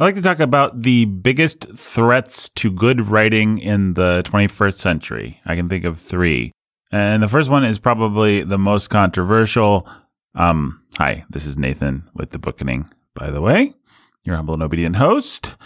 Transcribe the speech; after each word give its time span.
I'd 0.00 0.04
like 0.04 0.14
to 0.14 0.22
talk 0.22 0.38
about 0.38 0.82
the 0.82 1.06
biggest 1.06 1.66
threats 1.76 2.50
to 2.50 2.70
good 2.70 3.08
writing 3.08 3.58
in 3.58 3.94
the 3.94 4.22
21st 4.26 4.74
century. 4.74 5.40
I 5.44 5.56
can 5.56 5.68
think 5.68 5.84
of 5.84 6.00
three. 6.00 6.52
And 6.92 7.20
the 7.20 7.26
first 7.26 7.50
one 7.50 7.64
is 7.64 7.80
probably 7.80 8.44
the 8.44 8.58
most 8.58 8.90
controversial. 8.90 9.88
Um, 10.36 10.84
hi, 10.96 11.24
this 11.30 11.44
is 11.44 11.58
Nathan 11.58 12.08
with 12.14 12.30
the 12.30 12.38
Bookening, 12.38 12.88
by 13.16 13.32
the 13.32 13.40
way, 13.40 13.74
your 14.22 14.36
humble 14.36 14.54
and 14.54 14.62
obedient 14.62 14.94
host. 14.94 15.56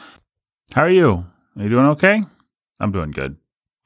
How 0.73 0.81
are 0.85 0.91
you? 0.91 1.27
Are 1.59 1.65
you 1.65 1.69
doing 1.69 1.87
okay? 1.89 2.23
I'm 2.81 2.91
doing 2.91 3.11
good. 3.11 3.37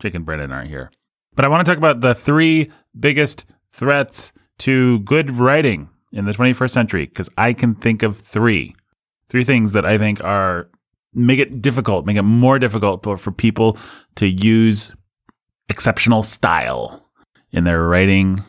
Jake 0.01 0.15
and 0.15 0.25
Brendan 0.25 0.53
aren't 0.53 0.69
here. 0.69 0.93
But 1.35 1.45
I 1.45 1.49
want 1.49 1.67
to 1.67 1.69
talk 1.69 1.79
about 1.79 2.03
the 2.03 2.15
three 2.15 2.71
biggest 2.97 3.47
threats 3.73 4.33
to 4.59 5.01
good 5.01 5.33
writing 5.33 5.89
in 6.13 6.25
the 6.25 6.33
21st 6.33 6.71
century 6.71 7.07
because 7.07 7.29
I 7.37 7.53
can 7.53 7.75
think 7.75 8.05
of 8.05 8.17
three. 8.17 8.77
Three 9.29 9.45
things 9.45 9.73
that 9.73 9.85
I 9.85 9.99
think 9.99 10.23
are 10.23 10.69
make 11.13 11.39
it 11.39 11.63
difficult, 11.63 12.07
make 12.07 12.17
it 12.17 12.23
more 12.23 12.59
difficult 12.59 13.03
for, 13.03 13.17
for 13.17 13.33
people 13.33 13.79
to 14.17 14.27
use 14.27 14.93
exceptional 15.69 16.23
style 16.23 17.05
in 17.53 17.65
their 17.65 17.83
writing 17.83 18.43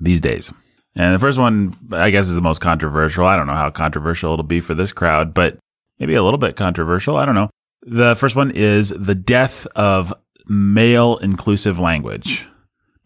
these 0.00 0.20
days. 0.20 0.52
And 0.96 1.14
the 1.14 1.18
first 1.18 1.38
one, 1.38 1.76
I 1.92 2.10
guess, 2.10 2.28
is 2.28 2.34
the 2.34 2.40
most 2.40 2.60
controversial. 2.60 3.24
I 3.24 3.36
don't 3.36 3.46
know 3.46 3.54
how 3.54 3.70
controversial 3.70 4.32
it'll 4.32 4.42
be 4.42 4.60
for 4.60 4.74
this 4.74 4.92
crowd, 4.92 5.32
but 5.32 5.58
maybe 5.98 6.14
a 6.14 6.22
little 6.22 6.38
bit 6.38 6.56
controversial. 6.56 7.16
I 7.16 7.24
don't 7.24 7.34
know. 7.34 7.50
The 7.82 8.16
first 8.16 8.34
one 8.34 8.50
is 8.50 8.88
the 8.88 9.14
death 9.14 9.66
of 9.76 10.12
male 10.48 11.18
inclusive 11.18 11.78
language. 11.78 12.46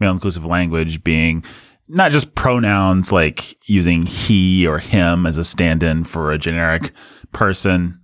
Male 0.00 0.12
inclusive 0.12 0.45
language 0.45 1.05
being 1.05 1.45
not 1.88 2.12
just 2.12 2.34
pronouns 2.34 3.12
like 3.12 3.56
using 3.66 4.06
he 4.06 4.66
or 4.66 4.79
him 4.79 5.27
as 5.27 5.37
a 5.37 5.45
stand 5.45 5.83
in 5.83 6.05
for 6.05 6.33
a 6.33 6.38
generic 6.38 6.92
person, 7.33 8.01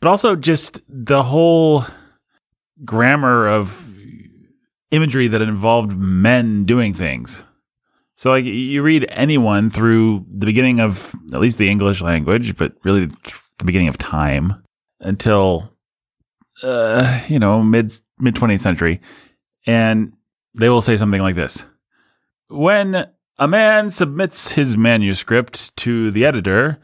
but 0.00 0.08
also 0.08 0.36
just 0.36 0.80
the 0.88 1.24
whole 1.24 1.84
grammar 2.84 3.48
of 3.48 3.94
imagery 4.90 5.28
that 5.28 5.42
involved 5.42 5.96
men 5.96 6.64
doing 6.64 6.94
things. 6.94 7.42
So, 8.16 8.30
like, 8.30 8.44
you 8.44 8.80
read 8.82 9.06
anyone 9.08 9.70
through 9.70 10.24
the 10.28 10.46
beginning 10.46 10.78
of 10.78 11.12
at 11.32 11.40
least 11.40 11.58
the 11.58 11.68
English 11.68 12.00
language, 12.00 12.56
but 12.56 12.74
really 12.84 13.06
the 13.06 13.64
beginning 13.64 13.88
of 13.88 13.98
time 13.98 14.62
until, 15.00 15.74
uh, 16.62 17.20
you 17.26 17.40
know, 17.40 17.60
mid 17.62 17.92
mid 18.20 18.36
20th 18.36 18.60
century, 18.60 19.00
and 19.66 20.12
they 20.54 20.68
will 20.68 20.80
say 20.80 20.96
something 20.96 21.22
like 21.22 21.34
this 21.34 21.64
when 22.48 23.08
a 23.38 23.48
man 23.48 23.90
submits 23.90 24.52
his 24.52 24.76
manuscript 24.76 25.76
to 25.78 26.10
the 26.10 26.24
editor, 26.24 26.78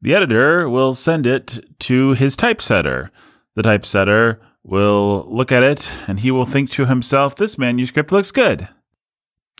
the 0.00 0.14
editor 0.14 0.68
will 0.68 0.94
send 0.94 1.26
it 1.26 1.60
to 1.80 2.10
his 2.12 2.36
typesetter. 2.36 3.10
The 3.54 3.62
typesetter 3.62 4.40
will 4.64 5.26
look 5.28 5.52
at 5.52 5.62
it 5.62 5.92
and 6.06 6.20
he 6.20 6.30
will 6.30 6.44
think 6.44 6.70
to 6.70 6.86
himself, 6.86 7.36
this 7.36 7.58
manuscript 7.58 8.12
looks 8.12 8.30
good. 8.30 8.68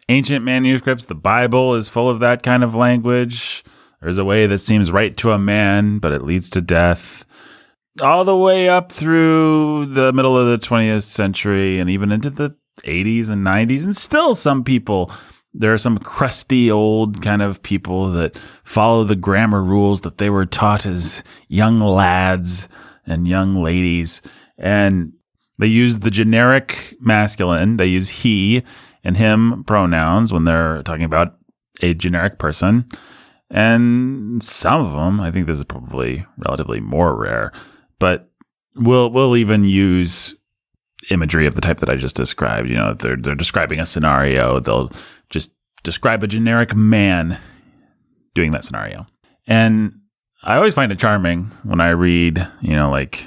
Ancient 0.08 0.44
manuscripts, 0.44 1.04
the 1.04 1.14
Bible 1.14 1.74
is 1.74 1.88
full 1.88 2.08
of 2.08 2.20
that 2.20 2.42
kind 2.42 2.64
of 2.64 2.74
language. 2.74 3.64
There's 4.00 4.18
a 4.18 4.24
way 4.24 4.46
that 4.46 4.58
seems 4.58 4.90
right 4.90 5.16
to 5.18 5.30
a 5.30 5.38
man, 5.38 5.98
but 5.98 6.12
it 6.12 6.24
leads 6.24 6.50
to 6.50 6.60
death. 6.60 7.24
All 8.00 8.24
the 8.24 8.36
way 8.36 8.68
up 8.68 8.90
through 8.90 9.86
the 9.86 10.12
middle 10.12 10.36
of 10.36 10.48
the 10.48 10.66
20th 10.66 11.04
century 11.04 11.78
and 11.78 11.88
even 11.88 12.10
into 12.10 12.30
the 12.30 12.56
80s 12.80 13.28
and 13.28 13.46
90s. 13.46 13.84
And 13.84 13.94
still, 13.94 14.34
some 14.34 14.64
people 14.64 15.12
there 15.54 15.72
are 15.72 15.78
some 15.78 15.98
crusty 15.98 16.70
old 16.70 17.22
kind 17.22 17.42
of 17.42 17.62
people 17.62 18.10
that 18.12 18.36
follow 18.64 19.04
the 19.04 19.16
grammar 19.16 19.62
rules 19.62 20.00
that 20.02 20.18
they 20.18 20.30
were 20.30 20.46
taught 20.46 20.86
as 20.86 21.22
young 21.48 21.80
lads 21.80 22.68
and 23.06 23.28
young 23.28 23.62
ladies. 23.62 24.22
And 24.56 25.12
they 25.58 25.66
use 25.66 25.98
the 25.98 26.10
generic 26.10 26.96
masculine. 27.00 27.76
They 27.76 27.86
use 27.86 28.08
he 28.08 28.62
and 29.04 29.16
him 29.16 29.64
pronouns 29.64 30.32
when 30.32 30.44
they're 30.44 30.82
talking 30.84 31.04
about 31.04 31.36
a 31.82 31.94
generic 31.94 32.38
person. 32.38 32.88
And 33.50 34.42
some 34.42 34.86
of 34.86 34.92
them, 34.92 35.20
I 35.20 35.30
think 35.30 35.46
this 35.46 35.58
is 35.58 35.64
probably 35.64 36.24
relatively 36.38 36.80
more 36.80 37.14
rare, 37.14 37.52
but 37.98 38.30
we'll, 38.74 39.10
we'll 39.10 39.36
even 39.36 39.64
use 39.64 40.34
imagery 41.10 41.46
of 41.46 41.54
the 41.54 41.60
type 41.60 41.78
that 41.80 41.90
I 41.90 41.96
just 41.96 42.16
described. 42.16 42.68
You 42.68 42.76
know, 42.76 42.94
they're 42.94 43.16
they're 43.16 43.34
describing 43.34 43.80
a 43.80 43.86
scenario, 43.86 44.60
they'll 44.60 44.90
just 45.32 45.50
describe 45.82 46.22
a 46.22 46.28
generic 46.28 46.76
man 46.76 47.40
doing 48.34 48.52
that 48.52 48.64
scenario. 48.64 49.06
And 49.46 49.94
I 50.44 50.56
always 50.56 50.74
find 50.74 50.92
it 50.92 50.98
charming 50.98 51.46
when 51.64 51.80
I 51.80 51.90
read, 51.90 52.46
you 52.60 52.76
know, 52.76 52.90
like 52.90 53.26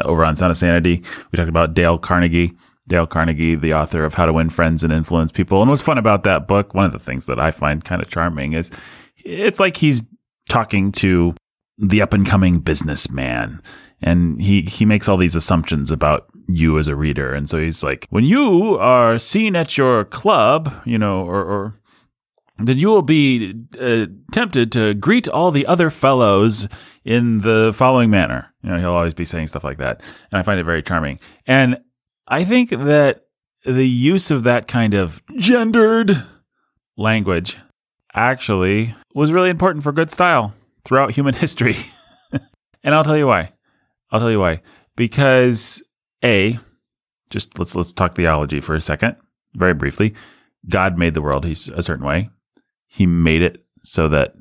over 0.00 0.24
on 0.24 0.36
Sound 0.36 0.50
of 0.50 0.56
Sanity, 0.56 1.02
we 1.30 1.36
talked 1.36 1.48
about 1.48 1.74
Dale 1.74 1.98
Carnegie. 1.98 2.52
Dale 2.88 3.06
Carnegie, 3.06 3.54
the 3.54 3.72
author 3.72 4.04
of 4.04 4.14
How 4.14 4.26
to 4.26 4.32
Win 4.32 4.50
Friends 4.50 4.82
and 4.82 4.92
Influence 4.92 5.30
People. 5.30 5.60
And 5.60 5.70
what's 5.70 5.82
fun 5.82 5.96
about 5.96 6.24
that 6.24 6.48
book, 6.48 6.74
one 6.74 6.84
of 6.84 6.92
the 6.92 6.98
things 6.98 7.26
that 7.26 7.38
I 7.38 7.52
find 7.52 7.84
kind 7.84 8.02
of 8.02 8.08
charming 8.08 8.52
is 8.52 8.68
it's 9.16 9.60
like 9.60 9.76
he's 9.76 10.02
talking 10.48 10.90
to 10.92 11.36
the 11.78 12.02
up 12.02 12.12
and 12.12 12.26
coming 12.26 12.58
businessman. 12.58 13.62
And 14.02 14.42
he, 14.42 14.62
he 14.62 14.84
makes 14.84 15.08
all 15.08 15.16
these 15.16 15.36
assumptions 15.36 15.92
about 15.92 16.29
you 16.50 16.78
as 16.78 16.88
a 16.88 16.96
reader. 16.96 17.32
And 17.32 17.48
so 17.48 17.58
he's 17.58 17.82
like, 17.82 18.06
when 18.10 18.24
you 18.24 18.76
are 18.78 19.18
seen 19.18 19.56
at 19.56 19.76
your 19.76 20.04
club, 20.04 20.82
you 20.84 20.98
know, 20.98 21.24
or, 21.24 21.42
or 21.42 21.80
then 22.58 22.78
you 22.78 22.88
will 22.88 23.02
be 23.02 23.54
uh, 23.80 24.06
tempted 24.32 24.72
to 24.72 24.94
greet 24.94 25.28
all 25.28 25.50
the 25.50 25.66
other 25.66 25.90
fellows 25.90 26.68
in 27.04 27.40
the 27.40 27.72
following 27.74 28.10
manner. 28.10 28.52
You 28.62 28.70
know, 28.70 28.78
he'll 28.78 28.92
always 28.92 29.14
be 29.14 29.24
saying 29.24 29.48
stuff 29.48 29.64
like 29.64 29.78
that. 29.78 30.02
And 30.30 30.38
I 30.38 30.42
find 30.42 30.60
it 30.60 30.64
very 30.64 30.82
charming. 30.82 31.20
And 31.46 31.80
I 32.28 32.44
think 32.44 32.70
that 32.70 33.22
the 33.64 33.88
use 33.88 34.30
of 34.30 34.44
that 34.44 34.68
kind 34.68 34.94
of 34.94 35.22
gendered 35.36 36.22
language 36.96 37.56
actually 38.14 38.94
was 39.14 39.32
really 39.32 39.50
important 39.50 39.84
for 39.84 39.92
good 39.92 40.10
style 40.10 40.54
throughout 40.84 41.12
human 41.12 41.34
history. 41.44 41.76
and 42.82 42.94
I'll 42.94 43.04
tell 43.04 43.16
you 43.16 43.26
why. 43.26 43.52
I'll 44.10 44.20
tell 44.20 44.30
you 44.30 44.40
why. 44.40 44.62
Because 44.96 45.82
A, 46.24 46.58
just 47.30 47.58
let's 47.58 47.74
let's 47.74 47.92
talk 47.92 48.14
theology 48.14 48.60
for 48.60 48.74
a 48.74 48.80
second, 48.80 49.16
very 49.54 49.74
briefly. 49.74 50.14
God 50.68 50.98
made 50.98 51.14
the 51.14 51.22
world 51.22 51.44
he's 51.44 51.68
a 51.68 51.82
certain 51.82 52.04
way. 52.04 52.30
He 52.86 53.06
made 53.06 53.42
it 53.42 53.64
so 53.84 54.08
that 54.08 54.34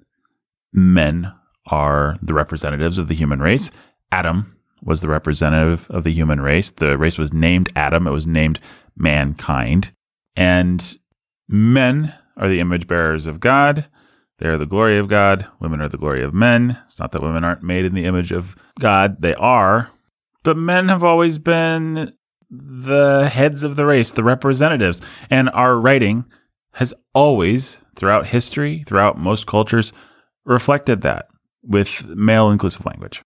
men 0.73 1.31
are 1.67 2.17
the 2.21 2.33
representatives 2.33 2.97
of 2.97 3.07
the 3.07 3.15
human 3.15 3.39
race. 3.39 3.71
Adam 4.11 4.57
was 4.81 5.01
the 5.01 5.07
representative 5.07 5.87
of 5.89 6.03
the 6.03 6.11
human 6.11 6.41
race. 6.41 6.69
The 6.69 6.97
race 6.97 7.17
was 7.17 7.33
named 7.33 7.71
Adam, 7.75 8.07
it 8.07 8.11
was 8.11 8.27
named 8.27 8.59
mankind. 8.95 9.93
And 10.35 10.97
men 11.47 12.13
are 12.37 12.47
the 12.47 12.59
image 12.59 12.87
bearers 12.87 13.27
of 13.27 13.39
God. 13.39 13.87
They 14.39 14.47
are 14.47 14.57
the 14.57 14.65
glory 14.65 14.97
of 14.97 15.09
God. 15.09 15.45
Women 15.59 15.81
are 15.81 15.89
the 15.89 15.97
glory 15.97 16.23
of 16.23 16.33
men. 16.33 16.81
It's 16.85 16.99
not 16.99 17.11
that 17.11 17.21
women 17.21 17.43
aren't 17.43 17.63
made 17.63 17.83
in 17.83 17.93
the 17.93 18.05
image 18.05 18.31
of 18.31 18.55
God, 18.79 19.21
they 19.21 19.35
are. 19.35 19.91
But 20.43 20.57
men 20.57 20.89
have 20.89 21.03
always 21.03 21.37
been 21.37 22.13
the 22.49 23.29
heads 23.31 23.63
of 23.63 23.75
the 23.75 23.85
race, 23.85 24.11
the 24.11 24.23
representatives. 24.23 25.01
And 25.29 25.49
our 25.49 25.79
writing 25.79 26.25
has 26.73 26.93
always, 27.13 27.77
throughout 27.95 28.27
history, 28.27 28.83
throughout 28.87 29.17
most 29.17 29.45
cultures, 29.45 29.93
reflected 30.45 31.01
that 31.01 31.27
with 31.63 32.07
male 32.07 32.49
inclusive 32.49 32.85
language. 32.85 33.21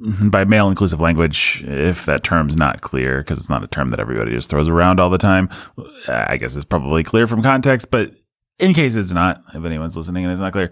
Mm-hmm. 0.00 0.28
By 0.28 0.44
male 0.44 0.68
inclusive 0.68 1.00
language, 1.00 1.64
if 1.66 2.06
that 2.06 2.24
term's 2.24 2.56
not 2.56 2.82
clear, 2.82 3.18
because 3.18 3.38
it's 3.38 3.50
not 3.50 3.64
a 3.64 3.68
term 3.68 3.88
that 3.88 4.00
everybody 4.00 4.32
just 4.32 4.50
throws 4.50 4.68
around 4.68 5.00
all 5.00 5.10
the 5.10 5.18
time, 5.18 5.48
I 6.08 6.36
guess 6.36 6.54
it's 6.54 6.64
probably 6.64 7.02
clear 7.02 7.26
from 7.26 7.42
context, 7.42 7.90
but 7.90 8.12
in 8.58 8.74
case 8.74 8.96
it's 8.96 9.12
not, 9.12 9.42
if 9.54 9.64
anyone's 9.64 9.96
listening 9.96 10.24
and 10.24 10.32
it's 10.32 10.40
not 10.40 10.52
clear, 10.52 10.70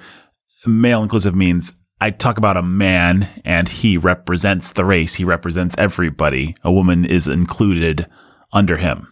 male 0.66 1.02
inclusive 1.02 1.34
means 1.34 1.72
I 2.00 2.10
talk 2.10 2.36
about 2.36 2.56
a 2.56 2.62
man 2.62 3.28
and 3.44 3.68
he 3.68 3.96
represents 3.96 4.72
the 4.72 4.84
race. 4.84 5.14
He 5.14 5.24
represents 5.24 5.74
everybody. 5.78 6.54
A 6.62 6.72
woman 6.72 7.04
is 7.04 7.26
included 7.26 8.06
under 8.52 8.76
him. 8.76 9.08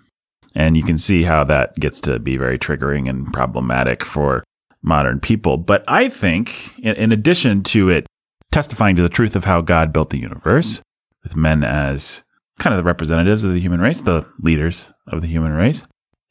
And 0.55 0.77
you 0.77 0.83
can 0.83 0.99
see 0.99 1.25
how 1.25 1.45
that 1.45 1.75
gets 1.77 2.01
to 2.03 2.19
be 2.19 2.37
very 2.37 2.59
triggering 2.59 3.09
and 3.09 3.33
problematic 3.33 4.05
for 4.05 4.45
modern 4.83 5.19
people. 5.19 5.57
But 5.57 5.83
I 5.89 6.09
think, 6.09 6.79
in, 6.79 7.11
addition 7.11 7.63
to 7.65 7.89
it 7.89 8.07
testifying 8.53 8.95
to 8.97 9.03
the 9.03 9.09
truth 9.09 9.35
of 9.35 9.45
how 9.45 9.63
God 9.63 9.93
built 9.93 10.11
the 10.11 10.19
universe, 10.19 10.81
with 11.23 11.35
men 11.35 11.65
as 11.65 12.23
kind 12.59 12.73
of 12.73 12.79
the 12.79 12.85
representatives 12.85 13.43
of 13.43 13.53
the 13.53 13.61
human 13.61 13.81
race, 13.81 14.03
the 14.03 14.29
leaders 14.39 14.91
of 15.09 15.23
the 15.23 15.27
human 15.27 15.53
race, 15.53 15.83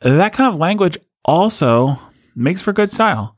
that 0.02 0.32
kind 0.32 0.54
of 0.54 0.60
language 0.60 0.98
also 1.26 2.00
makes 2.36 2.62
for 2.62 2.72
good 2.72 2.92
style. 2.92 3.36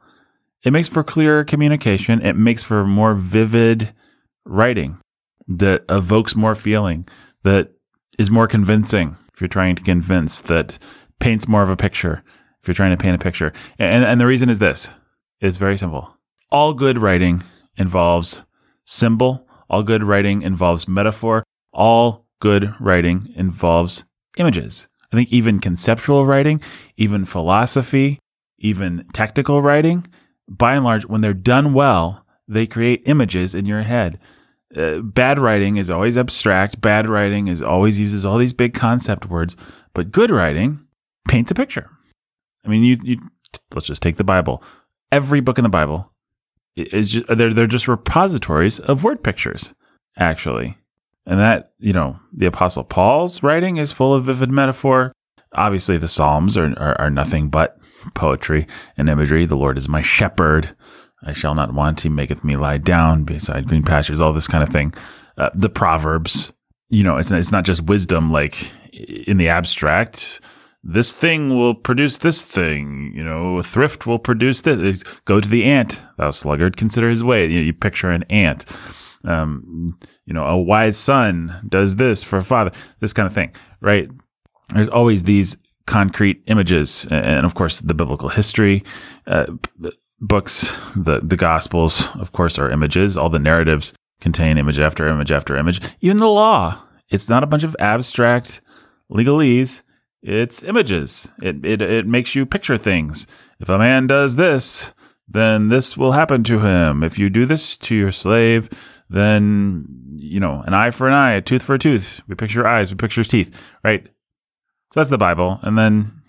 It 0.66 0.72
makes 0.72 0.90
for 0.90 1.04
clearer 1.04 1.44
communication. 1.44 2.22
It 2.22 2.36
makes 2.36 2.64
for 2.64 2.86
more 2.86 3.14
vivid 3.14 3.94
writing 4.46 4.98
that 5.48 5.86
evokes 5.88 6.36
more 6.36 6.56
feeling, 6.56 7.08
that 7.44 7.72
is 8.20 8.32
more 8.32 8.48
convincing 8.48 9.16
if 9.34 9.40
you're 9.40 9.48
trying 9.48 9.76
to 9.76 9.84
convince 9.84 10.42
that 10.42 10.80
paints 11.20 11.48
more 11.48 11.64
of 11.64 11.70
a 11.70 11.78
picture 11.78 12.24
if 12.62 12.68
you're 12.68 12.76
trying 12.76 12.96
to 12.96 13.02
paint 13.02 13.16
a 13.16 13.24
picture 13.24 13.54
and, 13.78 14.04
and 14.04 14.20
the 14.20 14.26
reason 14.26 14.50
is 14.50 14.60
this 14.60 14.90
it's 15.40 15.58
very 15.58 15.78
simple 15.78 16.16
all 16.50 16.74
good 16.74 16.98
writing 16.98 17.44
involves 17.78 18.44
symbol 18.86 19.48
All 19.70 19.84
good 19.84 20.04
writing 20.04 20.44
involves 20.44 20.88
metaphor. 20.88 21.44
All 21.74 22.28
good 22.40 22.76
writing 22.80 23.34
involves 23.36 24.04
images. 24.38 24.88
I 25.12 25.16
think 25.16 25.32
even 25.32 25.60
conceptual 25.60 26.26
writing, 26.26 26.62
even 26.98 27.26
philosophy, 27.26 28.20
even 28.60 29.06
technical 29.14 29.62
writing, 29.62 30.06
by 30.48 30.76
and 30.76 30.86
large, 30.86 31.06
when 31.06 31.22
they're 31.22 31.34
done 31.34 31.74
well, 31.74 32.26
they 32.48 32.68
create 32.68 33.04
images 33.06 33.56
in 33.56 33.66
your 33.66 33.84
head. 33.84 34.20
Uh, 34.76 35.00
bad 35.00 35.40
writing 35.40 35.78
is 35.78 35.90
always 35.90 36.18
abstract. 36.18 36.82
Bad 36.82 37.08
writing 37.08 37.48
is 37.48 37.62
always 37.62 38.00
uses 38.00 38.26
all 38.26 38.38
these 38.38 38.54
big 38.54 38.74
concept 38.74 39.30
words, 39.30 39.56
but 39.94 40.12
good 40.12 40.30
writing 40.30 40.86
paints 41.28 41.52
a 41.52 41.56
picture. 41.56 41.90
I 42.66 42.70
mean, 42.70 42.84
you, 42.84 42.98
you 43.04 43.18
let's 43.74 43.88
just 43.88 44.02
take 44.02 44.18
the 44.18 44.24
Bible. 44.24 44.62
Every 45.12 45.40
book 45.40 45.58
in 45.58 45.64
the 45.64 45.70
Bible 45.70 46.12
is 46.76 47.10
just 47.10 47.26
they're 47.28 47.54
they're 47.54 47.68
just 47.68 47.88
repositories 47.88 48.80
of 48.80 49.04
word 49.04 49.24
pictures, 49.24 49.74
actually. 50.18 50.78
And 51.26 51.40
that, 51.40 51.72
you 51.80 51.94
know, 51.94 52.20
the 52.34 52.46
Apostle 52.46 52.84
Paul's 52.84 53.42
writing 53.42 53.78
is 53.78 53.92
full 53.92 54.14
of 54.14 54.26
vivid 54.26 54.52
metaphor. 54.52 55.12
Obviously, 55.54 55.98
the 55.98 56.08
Psalms 56.08 56.56
are, 56.58 56.74
are, 56.78 57.00
are 57.02 57.10
nothing 57.10 57.50
but 57.50 57.80
poetry 58.14 58.68
and 58.98 59.10
imagery. 59.10 59.46
The 59.46 59.56
Lord 59.56 59.78
is 59.78 59.90
my 59.90 60.02
shepherd. 60.02 60.76
I 61.24 61.34
shall 61.34 61.56
not 61.56 61.74
want. 61.74 62.02
He 62.02 62.10
maketh 62.10 62.44
me 62.44 62.56
lie 62.56 62.78
down 62.78 63.24
beside 63.24 63.68
green 63.68 63.84
pastures, 63.84 64.22
all 64.22 64.34
this 64.34 64.48
kind 64.48 64.64
of 64.64 64.70
thing. 64.70 64.94
Uh, 65.38 65.50
the 65.54 65.70
Proverbs, 65.70 66.54
you 66.90 67.04
know, 67.04 67.18
it's, 67.18 67.32
it's 67.32 67.52
not 67.52 67.66
just 67.66 67.84
wisdom 67.84 68.32
like 68.32 68.72
in 68.94 69.38
the 69.38 69.50
abstract. 69.50 70.40
This 70.84 71.14
thing 71.14 71.58
will 71.58 71.74
produce 71.74 72.18
this 72.18 72.44
thing, 72.44 73.12
you 73.16 73.24
know, 73.24 73.62
thrift 73.64 74.06
will 74.06 74.20
produce 74.20 74.62
this. 74.62 75.04
Go 75.26 75.42
to 75.42 75.50
the 75.50 75.64
ant, 75.64 76.00
thou 76.18 76.30
sluggard, 76.30 76.78
consider 76.78 77.10
his 77.10 77.24
way. 77.24 77.48
You, 77.48 77.60
know, 77.60 77.66
you 77.66 77.74
picture 77.74 78.12
an 78.12 78.24
ant 78.30 78.66
um, 79.28 79.88
you 80.26 80.34
know, 80.34 80.46
a 80.46 80.58
wise 80.58 80.98
son 80.98 81.66
does 81.68 81.96
this 81.96 82.24
for 82.24 82.38
a 82.38 82.44
father, 82.44 82.72
this 83.00 83.14
kind 83.14 83.28
of 83.28 83.34
thing, 83.34 83.54
right? 83.82 84.10
There's 84.74 84.90
always 84.90 85.24
these 85.24 85.58
concrete 85.86 86.44
images, 86.48 87.08
and 87.12 87.46
of 87.46 87.56
course, 87.56 87.80
the 87.80 87.94
biblical 87.94 88.30
history 88.30 88.84
uh, 89.28 89.46
books, 90.20 90.76
the 90.96 91.20
the 91.22 91.38
Gospels, 91.38 92.08
of 92.16 92.32
course, 92.32 92.58
are 92.58 92.72
images. 92.72 93.18
All 93.18 93.30
the 93.30 93.40
narratives 93.40 93.94
contain 94.20 94.58
image 94.58 94.80
after 94.80 95.08
image 95.08 95.32
after 95.32 95.58
image. 95.58 95.82
Even 96.02 96.18
the 96.18 96.28
law, 96.28 96.82
it's 97.10 97.30
not 97.30 97.44
a 97.44 97.48
bunch 97.48 97.64
of 97.64 97.76
abstract 97.80 98.62
legalese. 99.12 99.82
It's 100.22 100.64
images. 100.64 101.28
It, 101.42 101.64
it 101.64 101.82
it 101.82 102.08
makes 102.08 102.34
you 102.34 102.46
picture 102.46 102.78
things. 102.78 103.28
If 103.60 103.70
a 103.70 103.78
man 103.78 104.08
does 104.08 104.38
this, 104.38 104.94
then 105.28 105.70
this 105.70 105.96
will 105.96 106.14
happen 106.14 106.44
to 106.46 106.60
him. 106.60 107.04
If 107.04 107.20
you 107.20 107.30
do 107.30 107.46
this 107.46 107.78
to 107.78 107.96
your 107.96 108.12
slave, 108.12 108.70
then 109.10 109.86
you 110.16 110.40
know 110.40 110.64
an 110.66 110.74
eye 110.74 110.92
for 110.92 111.08
an 111.08 111.14
eye, 111.14 111.34
a 111.34 111.42
tooth 111.42 111.62
for 111.62 111.76
a 111.76 111.80
tooth. 111.80 112.22
We 112.28 112.36
picture 112.36 112.66
eyes, 112.66 112.90
we 112.90 112.96
picture 112.96 113.24
teeth, 113.24 113.62
right? 113.84 114.08
So 114.96 115.02
that's 115.02 115.10
the 115.10 115.18
Bible, 115.18 115.60
and 115.62 115.78
then 115.78 116.24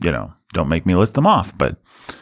you 0.00 0.12
know, 0.12 0.32
don't 0.52 0.68
make 0.68 0.86
me 0.86 0.94
list 0.94 1.14
them 1.14 1.26
off, 1.26 1.58
but 1.58 1.76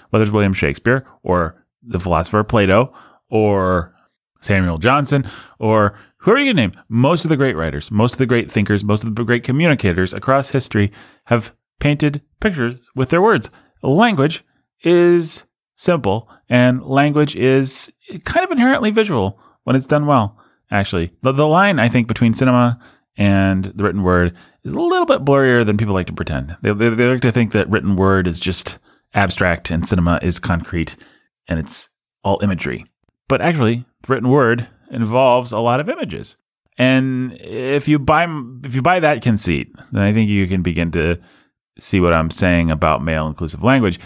whether 0.08 0.22
it's 0.22 0.32
William 0.32 0.54
Shakespeare 0.54 1.06
or 1.22 1.62
the 1.82 2.00
philosopher 2.00 2.42
Plato 2.42 2.94
or 3.28 3.94
Samuel 4.40 4.78
Johnson 4.78 5.28
or 5.58 5.98
who 6.16 6.30
are 6.30 6.38
you 6.38 6.46
going 6.46 6.56
to 6.56 6.62
name? 6.62 6.84
Most 6.88 7.26
of 7.26 7.28
the 7.28 7.36
great 7.36 7.54
writers, 7.54 7.90
most 7.90 8.12
of 8.12 8.18
the 8.18 8.24
great 8.24 8.50
thinkers, 8.50 8.82
most 8.82 9.04
of 9.04 9.14
the 9.14 9.24
great 9.24 9.44
communicators 9.44 10.14
across 10.14 10.48
history 10.48 10.90
have 11.24 11.54
painted 11.80 12.22
pictures 12.40 12.76
with 12.96 13.10
their 13.10 13.20
words. 13.20 13.50
Language 13.82 14.42
is 14.82 15.44
simple 15.76 16.30
and 16.48 16.82
language 16.82 17.36
is 17.36 17.92
kind 18.24 18.42
of 18.42 18.50
inherently 18.50 18.90
visual 18.90 19.38
when 19.64 19.76
it's 19.76 19.86
done 19.86 20.06
well. 20.06 20.38
Actually, 20.70 21.12
the, 21.20 21.32
the 21.32 21.46
line 21.46 21.78
I 21.78 21.90
think 21.90 22.08
between 22.08 22.32
cinema 22.32 22.78
and 23.16 23.64
the 23.64 23.84
written 23.84 24.02
word 24.02 24.34
is 24.64 24.72
a 24.72 24.78
little 24.78 25.06
bit 25.06 25.24
blurrier 25.24 25.64
than 25.64 25.76
people 25.76 25.94
like 25.94 26.06
to 26.06 26.12
pretend. 26.12 26.56
They, 26.62 26.72
they, 26.72 26.90
they 26.90 27.06
like 27.06 27.20
to 27.22 27.32
think 27.32 27.52
that 27.52 27.68
written 27.70 27.96
word 27.96 28.26
is 28.26 28.40
just 28.40 28.78
abstract 29.14 29.70
and 29.70 29.86
cinema 29.86 30.18
is 30.22 30.38
concrete 30.38 30.96
and 31.48 31.58
it's 31.58 31.88
all 32.22 32.40
imagery. 32.42 32.86
But 33.28 33.40
actually, 33.40 33.84
the 34.02 34.12
written 34.12 34.28
word 34.28 34.68
involves 34.90 35.52
a 35.52 35.58
lot 35.58 35.80
of 35.80 35.88
images. 35.88 36.36
And 36.78 37.36
if 37.40 37.88
you 37.88 37.98
buy 37.98 38.26
if 38.64 38.74
you 38.74 38.82
buy 38.82 39.00
that 39.00 39.22
conceit, 39.22 39.74
then 39.92 40.02
I 40.02 40.12
think 40.12 40.30
you 40.30 40.46
can 40.46 40.62
begin 40.62 40.90
to 40.92 41.18
see 41.78 42.00
what 42.00 42.12
I'm 42.12 42.30
saying 42.30 42.70
about 42.70 43.02
male 43.02 43.26
inclusive 43.26 43.62
language. 43.62 44.00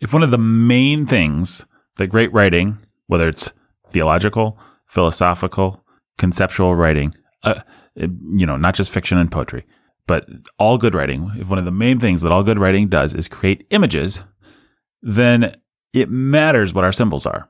If 0.00 0.12
one 0.12 0.22
of 0.22 0.30
the 0.30 0.38
main 0.38 1.06
things 1.06 1.66
that 1.96 2.08
great 2.08 2.32
writing, 2.32 2.78
whether 3.06 3.28
it's 3.28 3.52
theological, 3.90 4.58
philosophical, 4.86 5.84
conceptual 6.18 6.74
writing, 6.74 7.14
uh, 7.42 7.60
you 7.96 8.46
know, 8.46 8.56
not 8.56 8.74
just 8.74 8.90
fiction 8.90 9.18
and 9.18 9.30
poetry, 9.30 9.64
but 10.06 10.26
all 10.58 10.78
good 10.78 10.94
writing, 10.94 11.30
if 11.36 11.48
one 11.48 11.58
of 11.58 11.64
the 11.64 11.70
main 11.70 11.98
things 11.98 12.22
that 12.22 12.32
all 12.32 12.42
good 12.42 12.58
writing 12.58 12.88
does 12.88 13.14
is 13.14 13.28
create 13.28 13.66
images, 13.70 14.22
then 15.02 15.54
it 15.92 16.10
matters 16.10 16.74
what 16.74 16.84
our 16.84 16.92
symbols 16.92 17.26
are. 17.26 17.48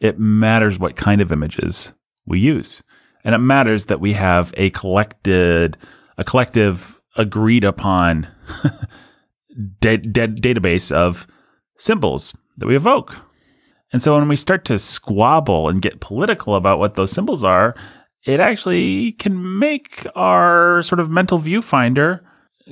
It 0.00 0.18
matters 0.18 0.78
what 0.78 0.96
kind 0.96 1.20
of 1.20 1.32
images 1.32 1.92
we 2.26 2.38
use. 2.38 2.82
And 3.24 3.34
it 3.34 3.38
matters 3.38 3.86
that 3.86 4.00
we 4.00 4.12
have 4.12 4.52
a 4.56 4.70
collected, 4.70 5.76
a 6.18 6.24
collective 6.24 7.00
agreed 7.16 7.64
upon 7.64 8.28
da- 9.80 9.96
da- 9.96 10.28
database 10.28 10.92
of 10.92 11.26
symbols 11.78 12.34
that 12.58 12.66
we 12.66 12.76
evoke. 12.76 13.16
And 13.92 14.02
so 14.02 14.16
when 14.16 14.28
we 14.28 14.36
start 14.36 14.64
to 14.66 14.78
squabble 14.78 15.68
and 15.68 15.82
get 15.82 16.00
political 16.00 16.54
about 16.54 16.78
what 16.78 16.94
those 16.94 17.10
symbols 17.10 17.42
are, 17.42 17.74
it 18.26 18.40
actually 18.40 19.12
can 19.12 19.58
make 19.58 20.06
our 20.16 20.82
sort 20.82 21.00
of 21.00 21.08
mental 21.08 21.38
viewfinder 21.38 22.20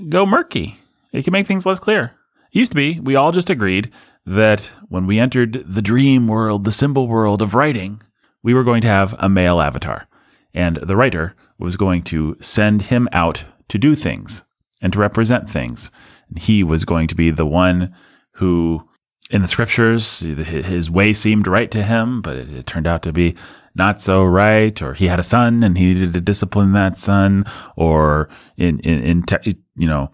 go 0.09 0.27
murky. 0.27 0.79
It 1.12 1.23
can 1.23 1.33
make 1.33 1.47
things 1.47 1.65
less 1.65 1.79
clear. 1.79 2.12
It 2.53 2.59
used 2.59 2.73
to 2.73 2.77
be 2.77 2.99
we 2.99 3.15
all 3.15 3.33
just 3.33 3.49
agreed 3.49 3.91
that 4.27 4.71
when 4.89 5.06
we 5.06 5.19
entered 5.19 5.65
the 5.67 5.83
dream 5.83 6.27
world, 6.27 6.65
the 6.65 6.73
symbol 6.73 7.06
world 7.06 7.41
of 7.41 7.55
writing, 7.55 8.03
we 8.43 8.53
were 8.53 8.65
going 8.65 8.83
to 8.83 8.89
have 8.89 9.15
a 9.19 9.29
male 9.29 9.61
avatar. 9.61 10.09
And 10.53 10.77
the 10.77 10.97
writer 10.97 11.35
was 11.59 11.77
going 11.77 12.03
to 12.05 12.37
send 12.41 12.83
him 12.83 13.09
out 13.12 13.45
to 13.69 13.79
do 13.79 13.95
things 13.95 14.43
and 14.83 14.93
to 14.93 14.99
represent 14.99 15.49
things. 15.49 15.91
And 16.29 16.39
he 16.39 16.65
was 16.65 16.85
going 16.85 17.06
to 17.09 17.15
be 17.15 17.31
the 17.31 17.47
one 17.47 17.95
who 18.33 18.89
in 19.31 19.43
the 19.43 19.49
scriptures, 19.49 20.21
his 20.21 20.91
way 20.91 21.12
seemed 21.12 21.47
right 21.47 21.71
to 21.71 21.83
him, 21.83 22.21
but 22.21 22.37
it, 22.37 22.67
turned 22.67 22.87
out 22.87 23.03
to 23.03 23.12
be 23.12 23.35
not 23.75 24.00
so 24.00 24.25
right. 24.25 24.81
Or 24.82 24.94
he 24.94 25.06
had 25.06 25.21
a 25.21 25.25
son 25.25 25.62
and 25.62 25.76
he 25.76 25.94
needed 25.94 26.12
to 26.12 26.21
discipline 26.21 26.73
that 26.73 26.99
son. 26.99 27.44
Or 27.76 28.29
in 28.56 28.81
in, 28.81 29.03
in 29.03 29.22
te- 29.22 29.58
you 29.77 29.89
know 29.89 30.10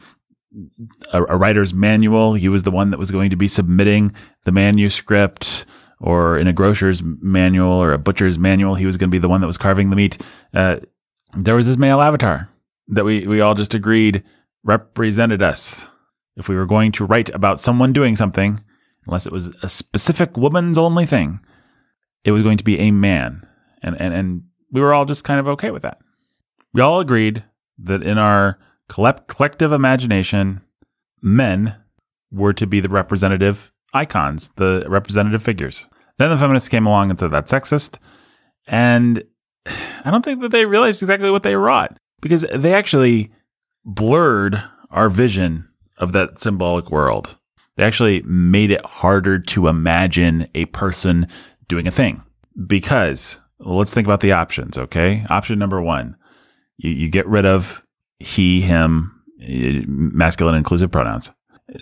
a, 1.12 1.22
a, 1.24 1.36
writer's 1.36 1.72
manual, 1.72 2.34
he 2.34 2.48
was 2.48 2.64
the 2.64 2.70
one 2.70 2.90
that 2.90 2.98
was 2.98 3.10
going 3.10 3.30
to 3.30 3.36
be 3.36 3.48
submitting 3.48 4.12
the 4.44 4.52
manuscript. 4.52 5.66
Or 6.00 6.38
in 6.38 6.46
a 6.46 6.52
grocer's 6.54 7.02
manual 7.02 7.72
or 7.72 7.92
a 7.92 7.98
butcher's 7.98 8.38
manual, 8.38 8.74
he 8.74 8.86
was 8.86 8.96
going 8.96 9.10
to 9.10 9.14
be 9.14 9.18
the 9.18 9.28
one 9.28 9.42
that 9.42 9.46
was 9.46 9.58
carving 9.58 9.90
the 9.90 9.96
meat. 9.96 10.16
Uh, 10.54 10.76
there 11.36 11.54
was 11.54 11.66
this 11.66 11.76
male 11.76 12.00
avatar 12.00 12.48
that 12.88 13.04
we 13.04 13.26
we 13.26 13.40
all 13.40 13.54
just 13.54 13.74
agreed 13.74 14.24
represented 14.64 15.42
us. 15.42 15.86
If 16.36 16.48
we 16.48 16.56
were 16.56 16.66
going 16.66 16.92
to 16.92 17.04
write 17.04 17.28
about 17.30 17.60
someone 17.60 17.92
doing 17.92 18.16
something, 18.16 18.62
unless 19.06 19.26
it 19.26 19.32
was 19.32 19.54
a 19.62 19.68
specific 19.68 20.36
woman's 20.36 20.78
only 20.78 21.04
thing, 21.04 21.40
it 22.24 22.32
was 22.32 22.42
going 22.42 22.58
to 22.58 22.64
be 22.64 22.78
a 22.78 22.90
man. 22.90 23.46
And, 23.82 24.00
and, 24.00 24.14
and 24.14 24.42
we 24.70 24.80
were 24.80 24.94
all 24.94 25.04
just 25.04 25.24
kind 25.24 25.40
of 25.40 25.48
okay 25.48 25.70
with 25.70 25.82
that. 25.82 25.98
We 26.72 26.80
all 26.80 27.00
agreed 27.00 27.44
that 27.78 28.02
in 28.02 28.18
our 28.18 28.58
collective 28.88 29.72
imagination, 29.72 30.60
men 31.22 31.76
were 32.30 32.52
to 32.52 32.66
be 32.66 32.80
the 32.80 32.88
representative 32.88 33.72
icons, 33.92 34.50
the 34.56 34.84
representative 34.88 35.42
figures. 35.42 35.86
Then 36.18 36.30
the 36.30 36.38
feminists 36.38 36.68
came 36.68 36.86
along 36.86 37.10
and 37.10 37.18
said 37.18 37.30
that's 37.30 37.50
sexist. 37.52 37.98
And 38.66 39.24
I 39.66 40.10
don't 40.10 40.24
think 40.24 40.40
that 40.42 40.50
they 40.50 40.66
realized 40.66 41.02
exactly 41.02 41.30
what 41.30 41.42
they 41.42 41.56
wrought 41.56 41.96
because 42.20 42.44
they 42.54 42.74
actually 42.74 43.32
blurred 43.84 44.62
our 44.90 45.08
vision 45.08 45.68
of 45.98 46.12
that 46.12 46.40
symbolic 46.40 46.90
world. 46.90 47.38
They 47.76 47.84
actually 47.84 48.22
made 48.22 48.70
it 48.70 48.84
harder 48.84 49.38
to 49.38 49.68
imagine 49.68 50.48
a 50.54 50.66
person 50.66 51.26
doing 51.68 51.86
a 51.86 51.92
thing 51.92 52.22
because 52.66 53.38
well, 53.60 53.78
let's 53.78 53.94
think 53.94 54.06
about 54.06 54.20
the 54.20 54.32
options. 54.32 54.78
Okay. 54.78 55.24
Option 55.28 55.58
number 55.58 55.80
one, 55.80 56.16
you, 56.78 56.90
you 56.90 57.08
get 57.08 57.26
rid 57.26 57.46
of 57.46 57.82
he, 58.18 58.60
him, 58.60 59.22
eh, 59.42 59.82
masculine 59.86 60.54
inclusive 60.54 60.90
pronouns. 60.90 61.30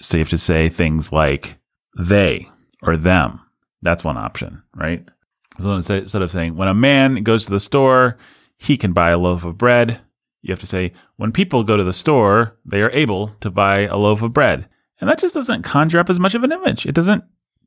So 0.01 0.17
you 0.17 0.23
have 0.23 0.31
to 0.31 0.39
say 0.39 0.69
things 0.69 1.13
like 1.13 1.59
they 1.99 2.49
or 2.83 2.97
them. 2.97 3.41
That's 3.83 4.05
one 4.05 4.17
option, 4.17 4.63
right? 4.75 5.09
So 5.61 5.73
instead 5.73 6.23
of 6.23 6.31
saying 6.31 6.57
when 6.57 6.69
a 6.69 6.75
man 6.75 7.23
goes 7.23 7.45
to 7.45 7.51
the 7.51 7.61
store, 7.61 8.19
he 8.59 8.77
can 8.77 8.93
buy 8.93 9.11
a 9.11 9.19
loaf 9.19 9.45
of 9.45 9.59
bread, 9.59 10.01
you 10.43 10.53
have 10.53 10.61
to 10.61 10.67
say 10.67 10.93
when 11.17 11.33
people 11.33 11.65
go 11.65 11.77
to 11.77 11.85
the 11.85 11.93
store, 11.93 12.57
they 12.65 12.81
are 12.81 12.91
able 12.91 13.29
to 13.29 13.51
buy 13.51 13.81
a 13.81 13.97
loaf 13.97 14.23
of 14.23 14.33
bread. 14.33 14.69
And 15.01 15.09
that 15.09 15.19
just 15.19 15.35
doesn't 15.35 15.63
conjure 15.63 16.01
up 16.01 16.11
as 16.11 16.19
much 16.19 16.35
of 16.35 16.43
an 16.43 16.53
image. 16.53 16.87
It 16.87 16.95
doesn't 16.95 17.25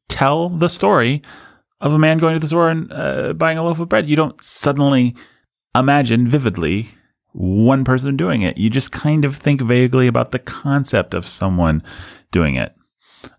tell 0.09 0.49
the 0.49 0.69
story 0.69 1.21
of 1.81 1.93
a 1.93 1.99
man 1.99 2.19
going 2.19 2.35
to 2.35 2.39
the 2.39 2.47
store 2.47 2.69
and 2.69 2.91
uh, 2.91 3.33
buying 3.33 3.57
a 3.57 3.63
loaf 3.63 3.79
of 3.79 3.89
bread. 3.89 4.07
You 4.07 4.15
don't 4.15 4.41
suddenly 4.43 5.15
imagine 5.75 6.27
vividly 6.27 6.89
one 7.33 7.83
person 7.83 8.17
doing 8.17 8.41
it. 8.41 8.57
You 8.57 8.69
just 8.69 8.91
kind 8.91 9.25
of 9.25 9.35
think 9.35 9.61
vaguely 9.61 10.07
about 10.07 10.31
the 10.31 10.39
concept 10.39 11.13
of 11.13 11.27
someone 11.27 11.83
doing 12.31 12.55
it. 12.55 12.75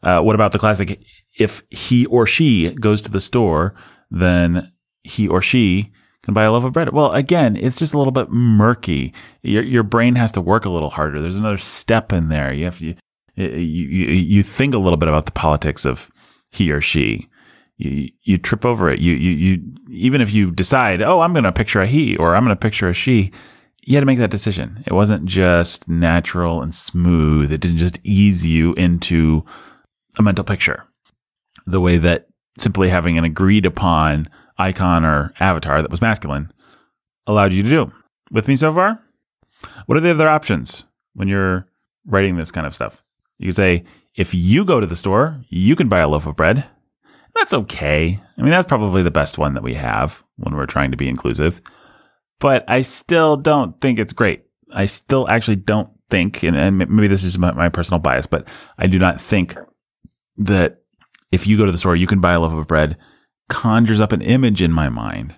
Uh, 0.02 0.20
what 0.20 0.34
about 0.34 0.52
the 0.52 0.58
classic? 0.58 1.02
If 1.38 1.62
he 1.70 2.06
or 2.06 2.26
she 2.26 2.70
goes 2.70 3.02
to 3.02 3.10
the 3.10 3.20
store, 3.20 3.74
then 4.10 4.72
he 5.02 5.28
or 5.28 5.42
she 5.42 5.92
can 6.22 6.34
buy 6.34 6.44
a 6.44 6.52
loaf 6.52 6.64
of 6.64 6.72
bread. 6.72 6.92
Well, 6.92 7.12
again, 7.12 7.56
it's 7.56 7.78
just 7.78 7.94
a 7.94 7.98
little 7.98 8.12
bit 8.12 8.30
murky. 8.30 9.12
Your 9.42 9.62
your 9.62 9.82
brain 9.82 10.14
has 10.16 10.32
to 10.32 10.40
work 10.40 10.64
a 10.64 10.70
little 10.70 10.90
harder. 10.90 11.20
There's 11.20 11.36
another 11.36 11.58
step 11.58 12.12
in 12.12 12.28
there. 12.28 12.52
You 12.52 12.66
have 12.66 12.80
you 12.80 12.94
you 13.34 13.46
you, 13.46 14.06
you 14.06 14.42
think 14.42 14.74
a 14.74 14.78
little 14.78 14.96
bit 14.96 15.08
about 15.08 15.26
the 15.26 15.32
politics 15.32 15.84
of 15.84 16.10
he 16.50 16.70
or 16.70 16.80
she. 16.80 17.28
You 17.82 18.10
you 18.22 18.38
trip 18.38 18.64
over 18.64 18.90
it. 18.90 19.00
You 19.00 19.14
you 19.14 19.30
you 19.30 19.62
even 19.90 20.20
if 20.20 20.32
you 20.32 20.50
decide, 20.50 21.02
oh, 21.02 21.20
I'm 21.20 21.32
going 21.32 21.44
to 21.44 21.52
picture 21.52 21.80
a 21.80 21.86
he 21.86 22.16
or 22.16 22.34
I'm 22.34 22.44
going 22.44 22.56
to 22.56 22.60
picture 22.60 22.88
a 22.88 22.94
she. 22.94 23.32
You 23.84 23.96
had 23.96 24.02
to 24.02 24.06
make 24.06 24.18
that 24.18 24.30
decision. 24.30 24.84
It 24.86 24.92
wasn't 24.92 25.24
just 25.24 25.88
natural 25.88 26.62
and 26.62 26.72
smooth. 26.72 27.50
It 27.50 27.60
didn't 27.60 27.78
just 27.78 27.98
ease 28.04 28.46
you 28.46 28.74
into 28.74 29.44
a 30.16 30.22
mental 30.22 30.44
picture 30.44 30.84
the 31.66 31.80
way 31.80 31.98
that 31.98 32.28
simply 32.58 32.88
having 32.88 33.18
an 33.18 33.24
agreed 33.24 33.66
upon 33.66 34.28
icon 34.58 35.04
or 35.04 35.32
avatar 35.40 35.82
that 35.82 35.90
was 35.90 36.00
masculine 36.02 36.52
allowed 37.26 37.52
you 37.52 37.62
to 37.62 37.70
do. 37.70 37.92
With 38.30 38.48
me 38.48 38.56
so 38.56 38.72
far? 38.72 39.00
What 39.86 39.96
are 39.98 40.00
the 40.00 40.10
other 40.10 40.28
options 40.28 40.84
when 41.14 41.28
you're 41.28 41.66
writing 42.06 42.36
this 42.36 42.50
kind 42.50 42.66
of 42.66 42.74
stuff? 42.74 43.02
You 43.38 43.48
could 43.48 43.56
say, 43.56 43.84
if 44.14 44.34
you 44.34 44.64
go 44.64 44.80
to 44.80 44.86
the 44.86 44.96
store, 44.96 45.42
you 45.48 45.74
can 45.76 45.88
buy 45.88 46.00
a 46.00 46.08
loaf 46.08 46.26
of 46.26 46.36
bread. 46.36 46.64
That's 47.34 47.54
okay. 47.54 48.20
I 48.36 48.42
mean, 48.42 48.50
that's 48.50 48.68
probably 48.68 49.02
the 49.02 49.10
best 49.10 49.38
one 49.38 49.54
that 49.54 49.62
we 49.62 49.74
have 49.74 50.22
when 50.36 50.54
we're 50.54 50.66
trying 50.66 50.90
to 50.90 50.96
be 50.96 51.08
inclusive. 51.08 51.60
But 52.38 52.64
I 52.68 52.82
still 52.82 53.36
don't 53.36 53.80
think 53.80 53.98
it's 53.98 54.12
great. 54.12 54.44
I 54.72 54.86
still 54.86 55.28
actually 55.28 55.56
don't 55.56 55.88
think, 56.10 56.42
and, 56.42 56.56
and 56.56 56.78
maybe 56.78 57.08
this 57.08 57.24
is 57.24 57.38
my, 57.38 57.52
my 57.52 57.68
personal 57.68 57.98
bias, 57.98 58.26
but 58.26 58.46
I 58.78 58.86
do 58.86 58.98
not 58.98 59.20
think 59.20 59.56
that 60.36 60.82
if 61.30 61.46
you 61.46 61.56
go 61.56 61.66
to 61.66 61.72
the 61.72 61.78
store, 61.78 61.96
you 61.96 62.06
can 62.06 62.20
buy 62.20 62.32
a 62.32 62.40
loaf 62.40 62.52
of 62.52 62.66
bread 62.66 62.98
conjures 63.48 64.00
up 64.00 64.12
an 64.12 64.22
image 64.22 64.62
in 64.62 64.72
my 64.72 64.88
mind, 64.88 65.36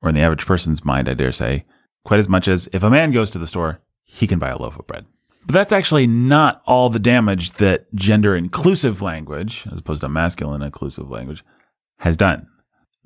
or 0.00 0.08
in 0.08 0.14
the 0.14 0.22
average 0.22 0.46
person's 0.46 0.84
mind, 0.84 1.08
I 1.08 1.14
dare 1.14 1.30
say, 1.30 1.66
quite 2.04 2.20
as 2.20 2.28
much 2.28 2.48
as 2.48 2.68
if 2.72 2.82
a 2.82 2.90
man 2.90 3.12
goes 3.12 3.30
to 3.32 3.38
the 3.38 3.46
store, 3.46 3.80
he 4.04 4.26
can 4.26 4.38
buy 4.38 4.48
a 4.48 4.56
loaf 4.56 4.78
of 4.78 4.86
bread. 4.86 5.06
But 5.46 5.54
that's 5.54 5.72
actually 5.72 6.06
not 6.06 6.62
all 6.66 6.90
the 6.90 6.98
damage 6.98 7.52
that 7.52 7.92
gender 7.94 8.36
inclusive 8.36 9.02
language, 9.02 9.66
as 9.72 9.80
opposed 9.80 10.02
to 10.02 10.08
masculine 10.08 10.62
inclusive 10.62 11.10
language, 11.10 11.44
has 11.98 12.16
done. 12.16 12.46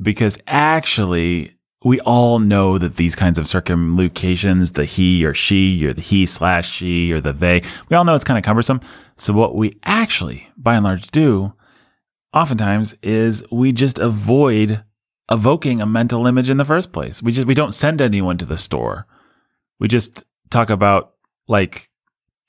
Because 0.00 0.38
actually, 0.46 1.56
we 1.84 2.00
all 2.00 2.38
know 2.38 2.78
that 2.78 2.96
these 2.96 3.14
kinds 3.14 3.38
of 3.38 3.46
circumlocutions, 3.46 4.72
the 4.72 4.84
he 4.84 5.24
or 5.24 5.34
she, 5.34 5.86
or 5.86 5.92
the 5.92 6.00
he 6.00 6.26
slash 6.26 6.68
she, 6.68 7.12
or 7.12 7.20
the 7.20 7.32
they, 7.32 7.62
we 7.88 7.96
all 7.96 8.04
know 8.04 8.14
it's 8.14 8.24
kind 8.24 8.38
of 8.38 8.44
cumbersome. 8.44 8.80
So, 9.16 9.32
what 9.32 9.54
we 9.54 9.78
actually, 9.84 10.48
by 10.56 10.74
and 10.74 10.84
large, 10.84 11.10
do 11.10 11.52
oftentimes 12.32 12.94
is 13.02 13.44
we 13.50 13.72
just 13.72 13.98
avoid 13.98 14.82
evoking 15.30 15.80
a 15.80 15.86
mental 15.86 16.26
image 16.26 16.50
in 16.50 16.56
the 16.56 16.64
first 16.64 16.92
place. 16.92 17.22
We 17.22 17.32
just 17.32 17.46
we 17.46 17.54
don't 17.54 17.72
send 17.72 18.00
anyone 18.00 18.38
to 18.38 18.44
the 18.44 18.58
store. 18.58 19.06
We 19.78 19.88
just 19.88 20.24
talk 20.50 20.70
about 20.70 21.14
like 21.48 21.90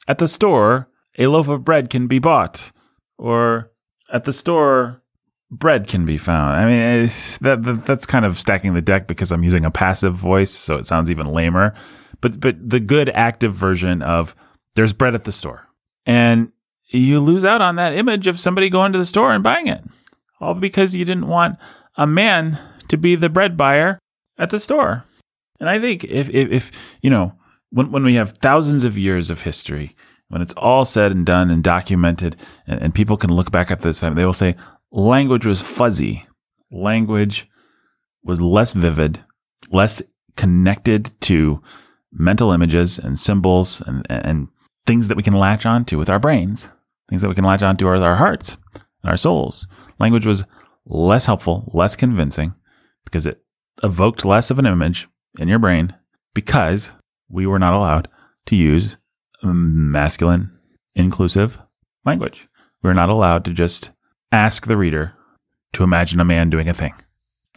at 0.07 0.17
the 0.17 0.27
store 0.27 0.89
a 1.17 1.27
loaf 1.27 1.47
of 1.47 1.63
bread 1.63 1.89
can 1.89 2.07
be 2.07 2.19
bought 2.19 2.71
or 3.17 3.71
at 4.11 4.25
the 4.25 4.33
store 4.33 5.01
bread 5.51 5.87
can 5.87 6.05
be 6.05 6.17
found. 6.17 6.55
I 6.55 6.65
mean, 6.65 7.09
that, 7.41 7.63
that 7.63 7.85
that's 7.85 8.05
kind 8.05 8.25
of 8.25 8.39
stacking 8.39 8.73
the 8.73 8.81
deck 8.81 9.07
because 9.07 9.31
I'm 9.31 9.43
using 9.43 9.65
a 9.65 9.71
passive 9.71 10.15
voice, 10.15 10.51
so 10.51 10.75
it 10.75 10.85
sounds 10.85 11.09
even 11.09 11.27
lamer. 11.27 11.73
But 12.21 12.39
but 12.39 12.57
the 12.69 12.79
good 12.79 13.09
active 13.09 13.53
version 13.53 14.01
of 14.01 14.35
there's 14.75 14.93
bread 14.93 15.15
at 15.15 15.23
the 15.23 15.31
store. 15.31 15.67
And 16.05 16.51
you 16.89 17.19
lose 17.19 17.45
out 17.45 17.61
on 17.61 17.77
that 17.77 17.93
image 17.93 18.27
of 18.27 18.39
somebody 18.39 18.69
going 18.69 18.93
to 18.93 18.99
the 18.99 19.05
store 19.05 19.33
and 19.33 19.43
buying 19.43 19.67
it. 19.67 19.83
All 20.39 20.53
because 20.53 20.93
you 20.93 21.05
didn't 21.05 21.27
want 21.27 21.57
a 21.95 22.05
man 22.05 22.59
to 22.89 22.97
be 22.97 23.15
the 23.15 23.29
bread 23.29 23.57
buyer 23.57 23.99
at 24.37 24.49
the 24.49 24.59
store. 24.59 25.05
And 25.59 25.69
I 25.69 25.79
think 25.79 26.03
if, 26.03 26.29
if, 26.29 26.51
if 26.51 26.71
you 27.01 27.09
know, 27.09 27.33
when, 27.71 27.91
when 27.91 28.03
we 28.03 28.15
have 28.15 28.37
thousands 28.37 28.83
of 28.83 28.97
years 28.97 29.29
of 29.29 29.41
history, 29.41 29.95
when 30.29 30.41
it's 30.41 30.53
all 30.53 30.85
said 30.85 31.11
and 31.11 31.25
done 31.25 31.51
and 31.51 31.63
documented, 31.63 32.35
and, 32.67 32.81
and 32.81 32.95
people 32.95 33.17
can 33.17 33.31
look 33.31 33.51
back 33.51 33.71
at 33.71 33.81
this, 33.81 33.99
time, 33.99 34.15
they 34.15 34.25
will 34.25 34.33
say 34.33 34.55
language 34.91 35.45
was 35.45 35.61
fuzzy. 35.61 36.27
Language 36.71 37.49
was 38.23 38.41
less 38.41 38.73
vivid, 38.73 39.23
less 39.71 40.01
connected 40.35 41.13
to 41.21 41.61
mental 42.11 42.51
images 42.51 42.97
and 42.97 43.19
symbols 43.19 43.81
and, 43.85 44.05
and 44.09 44.47
things 44.85 45.07
that 45.07 45.17
we 45.17 45.23
can 45.23 45.33
latch 45.33 45.65
onto 45.65 45.97
with 45.97 46.09
our 46.09 46.19
brains 46.19 46.69
things 47.09 47.21
that 47.21 47.29
we 47.29 47.35
can 47.35 47.43
latch 47.43 47.61
onto 47.61 47.89
with 47.89 48.01
our 48.01 48.15
hearts 48.15 48.57
and 48.73 49.11
our 49.11 49.17
souls. 49.17 49.67
Language 49.99 50.25
was 50.25 50.45
less 50.85 51.25
helpful, 51.25 51.69
less 51.73 51.95
convincing 51.95 52.53
because 53.03 53.25
it 53.25 53.41
evoked 53.83 54.25
less 54.25 54.49
of 54.51 54.59
an 54.59 54.65
image 54.65 55.07
in 55.39 55.47
your 55.47 55.59
brain 55.59 55.93
because 56.33 56.91
we 57.29 57.45
were 57.45 57.59
not 57.59 57.73
allowed 57.73 58.07
to 58.47 58.55
use 58.55 58.97
masculine, 59.43 60.51
inclusive 60.95 61.57
language. 62.05 62.47
We 62.81 62.89
were 62.89 62.93
not 62.93 63.09
allowed 63.09 63.45
to 63.45 63.53
just 63.53 63.91
ask 64.31 64.67
the 64.67 64.77
reader 64.77 65.13
to 65.73 65.83
imagine 65.83 66.19
a 66.19 66.25
man 66.25 66.49
doing 66.49 66.69
a 66.69 66.73
thing. 66.73 66.93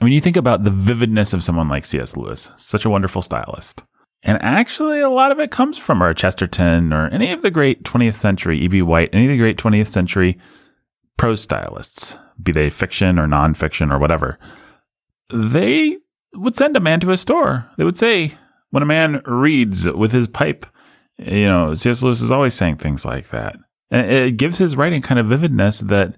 I 0.01 0.05
mean, 0.05 0.13
you 0.13 0.21
think 0.21 0.37
about 0.37 0.65
the 0.65 0.71
vividness 0.71 1.33
of 1.33 1.43
someone 1.43 1.69
like 1.69 1.85
C.S. 1.85 2.17
Lewis, 2.17 2.51
such 2.57 2.85
a 2.85 2.91
wonderful 2.91 3.23
stylist. 3.23 3.83
And 4.23 4.41
actually, 4.43 5.01
a 5.01 5.11
lot 5.11 5.33
of 5.33 5.39
it 5.39 5.51
comes 5.51 5.79
from 5.79 6.03
our 6.03 6.15
Chesterton 6.15 6.93
or 6.93 7.09
any 7.09 7.33
of 7.33 7.43
the 7.43 7.51
great 7.51 7.85
20th 7.85 8.17
century, 8.17 8.59
E.B. 8.61 8.83
White, 8.83 9.11
any 9.13 9.25
of 9.25 9.31
the 9.31 9.39
great 9.39 9.59
20th 9.59 9.89
century 9.89 10.39
prose 11.17 11.41
stylists, 11.41 12.17
be 12.43 12.53
they 12.53 12.71
fiction 12.71 13.19
or 13.19 13.27
nonfiction 13.27 13.93
or 13.93 13.99
whatever. 13.99 14.39
They 15.33 15.99
would 16.35 16.57
send 16.57 16.77
a 16.77 16.81
man 16.81 17.01
to 17.01 17.11
a 17.11 17.17
store. 17.17 17.69
They 17.77 17.85
would 17.85 17.99
say, 17.99 18.35
when 18.71 18.83
a 18.83 18.87
man 18.87 19.23
reads 19.25 19.89
with 19.91 20.13
his 20.13 20.29
pipe, 20.29 20.67
you 21.19 21.47
know, 21.47 21.75
C.S. 21.75 22.03
Lewis 22.03 22.21
is 22.21 22.31
always 22.31 22.55
saying 22.55 22.77
things 22.77 23.05
like 23.05 23.31
that. 23.31 23.57
And 23.91 24.11
it 24.11 24.37
gives 24.37 24.59
his 24.59 24.77
writing 24.77 25.03
kind 25.03 25.19
of 25.19 25.27
vividness 25.27 25.81
that 25.81 26.17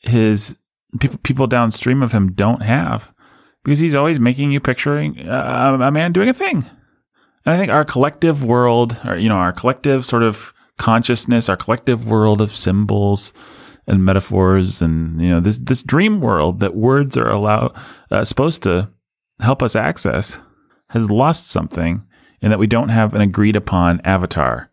his 0.00 0.56
people, 1.00 1.18
people 1.22 1.46
downstream 1.46 2.02
of 2.02 2.12
him 2.12 2.32
don't 2.32 2.62
have 2.62 3.12
because 3.64 3.78
he's 3.78 3.94
always 3.94 4.20
making 4.20 4.52
you 4.52 4.60
picturing 4.60 5.18
a, 5.20 5.90
man 5.90 6.12
doing 6.12 6.28
a 6.28 6.34
thing. 6.34 6.64
And 7.44 7.54
I 7.54 7.58
think 7.58 7.70
our 7.70 7.84
collective 7.84 8.44
world, 8.44 9.00
or, 9.04 9.16
you 9.16 9.28
know, 9.28 9.36
our 9.36 9.52
collective 9.52 10.04
sort 10.04 10.22
of 10.22 10.52
consciousness, 10.78 11.48
our 11.48 11.56
collective 11.56 12.06
world 12.06 12.40
of 12.40 12.54
symbols 12.54 13.32
and 13.86 14.04
metaphors 14.04 14.82
and, 14.82 15.20
you 15.20 15.28
know, 15.28 15.40
this, 15.40 15.60
this 15.60 15.82
dream 15.82 16.20
world 16.20 16.60
that 16.60 16.74
words 16.74 17.16
are 17.16 17.30
allow, 17.30 17.72
uh, 18.10 18.24
supposed 18.24 18.62
to 18.64 18.88
help 19.40 19.62
us 19.62 19.76
access 19.76 20.38
has 20.88 21.10
lost 21.10 21.48
something 21.48 22.04
in 22.40 22.50
that 22.50 22.58
we 22.58 22.66
don't 22.66 22.90
have 22.90 23.14
an 23.14 23.20
agreed 23.20 23.56
upon 23.56 24.00
avatar 24.04 24.70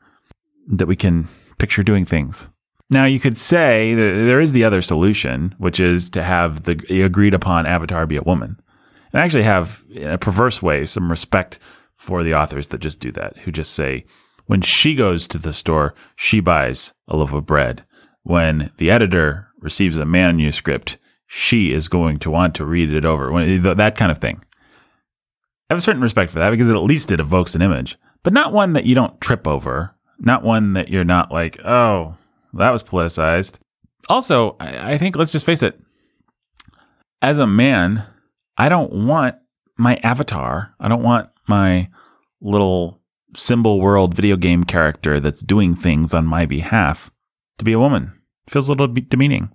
that 0.68 0.88
we 0.88 0.96
can 0.96 1.28
picture 1.58 1.84
doing 1.84 2.06
things. 2.06 2.50
Now, 2.90 3.06
you 3.06 3.20
could 3.20 3.38
say 3.38 3.96
that 3.96 4.26
there 4.26 4.40
is 4.40 4.52
the 4.52 4.64
other 4.64 4.82
solution, 4.82 5.56
which 5.58 5.80
is 5.80 6.10
to 6.12 6.24
have 6.24 6.64
the 6.64 7.02
agreed 7.04 7.34
upon 7.34 7.66
avatar 7.66 8.06
be 8.06 8.18
a 8.18 8.22
woman 8.22 8.62
and 9.12 9.22
actually 9.22 9.44
have, 9.44 9.84
in 9.92 10.10
a 10.10 10.18
perverse 10.18 10.62
way, 10.62 10.86
some 10.86 11.10
respect 11.10 11.60
for 11.96 12.24
the 12.24 12.34
authors 12.34 12.68
that 12.70 12.82
just 12.82 13.00
do 13.00 13.12
that, 13.14 13.38
who 13.38 13.52
just 13.52 13.74
say, 13.74 14.06
when 14.46 14.62
she 14.62 14.94
goes 14.94 15.28
to 15.28 15.38
the 15.38 15.54
store, 15.54 15.96
she 16.16 16.40
buys 16.40 16.94
a 17.08 17.16
loaf 17.16 17.32
of 17.32 17.46
bread. 17.46 17.86
When 18.24 18.72
the 18.78 18.92
editor 18.92 19.48
receives 19.60 19.98
a 19.98 20.06
manuscript, 20.06 20.98
she 21.28 21.72
is 21.72 21.88
going 21.88 22.20
to 22.20 22.30
want 22.30 22.54
to 22.56 22.66
read 22.66 22.92
it 22.92 23.06
over. 23.06 23.32
When, 23.32 23.62
that 23.62 23.96
kind 23.96 24.12
of 24.12 24.18
thing. 24.18 24.44
I 25.70 25.74
have 25.74 25.80
a 25.80 25.82
certain 25.82 26.02
respect 26.02 26.32
for 26.32 26.40
that 26.40 26.50
because 26.50 26.70
at 26.70 26.76
least 26.76 27.12
it 27.12 27.20
evokes 27.20 27.56
an 27.56 27.62
image, 27.62 27.98
but 28.22 28.34
not 28.34 28.54
one 28.54 28.74
that 28.74 28.86
you 28.86 28.96
don't 28.96 29.20
trip 29.22 29.48
over, 29.48 29.96
not 30.20 30.44
one 30.44 30.74
that 30.74 30.90
you're 30.90 31.04
not 31.04 31.32
like, 31.32 31.64
oh, 31.66 32.16
that 32.54 32.72
was 32.72 32.84
politicized. 32.84 33.58
Also, 34.10 34.56
I, 34.60 34.94
I 34.94 34.98
think, 34.98 35.16
let's 35.16 35.32
just 35.32 35.46
face 35.46 35.64
it, 35.64 35.80
as 37.22 37.40
a 37.40 37.48
man, 37.48 38.06
I 38.58 38.70
don't 38.70 38.92
want 39.06 39.36
my 39.78 39.96
avatar, 39.98 40.76
I 40.80 40.88
don't 40.88 41.04
want 41.04 41.30
my 41.48 41.90
little 42.42 43.02
symbol 43.36 43.80
world 43.80 44.14
video 44.14 44.36
game 44.36 44.64
character 44.64 45.20
that's 45.20 45.42
doing 45.42 45.76
things 45.76 46.14
on 46.14 46.26
my 46.26 46.46
behalf 46.46 47.10
to 47.58 47.66
be 47.66 47.72
a 47.72 47.80
woman. 47.80 48.12
It 48.46 48.52
feels 48.52 48.68
a 48.68 48.72
little 48.72 48.88
demeaning. 48.88 49.50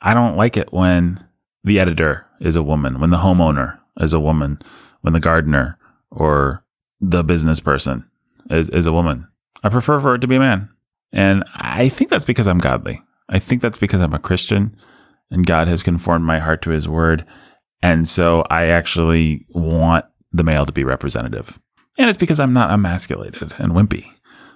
I 0.00 0.14
don't 0.14 0.36
like 0.36 0.56
it 0.56 0.72
when 0.72 1.24
the 1.64 1.80
editor 1.80 2.26
is 2.40 2.56
a 2.56 2.62
woman, 2.62 3.00
when 3.00 3.10
the 3.10 3.18
homeowner 3.18 3.78
is 3.98 4.12
a 4.12 4.20
woman, 4.20 4.60
when 5.04 5.12
the 5.12 5.20
gardener 5.20 5.78
or 6.10 6.64
the 6.98 7.22
business 7.22 7.60
person 7.60 8.08
is, 8.48 8.70
is 8.70 8.86
a 8.86 8.92
woman. 8.92 9.28
I 9.62 9.68
prefer 9.68 10.00
for 10.00 10.14
it 10.14 10.20
to 10.20 10.26
be 10.26 10.36
a 10.36 10.40
man. 10.40 10.70
And 11.12 11.44
I 11.54 11.90
think 11.90 12.08
that's 12.08 12.24
because 12.24 12.46
I'm 12.46 12.58
godly. 12.58 13.02
I 13.28 13.38
think 13.38 13.60
that's 13.60 13.76
because 13.76 14.00
I'm 14.00 14.14
a 14.14 14.18
Christian 14.18 14.74
and 15.30 15.44
God 15.44 15.68
has 15.68 15.82
conformed 15.82 16.24
my 16.24 16.38
heart 16.38 16.62
to 16.62 16.70
his 16.70 16.88
word. 16.88 17.26
And 17.82 18.08
so 18.08 18.44
I 18.48 18.68
actually 18.68 19.44
want 19.50 20.06
the 20.32 20.42
male 20.42 20.64
to 20.64 20.72
be 20.72 20.84
representative. 20.84 21.60
And 21.98 22.08
it's 22.08 22.16
because 22.16 22.40
I'm 22.40 22.54
not 22.54 22.70
emasculated 22.70 23.52
and 23.58 23.72
wimpy. 23.72 24.10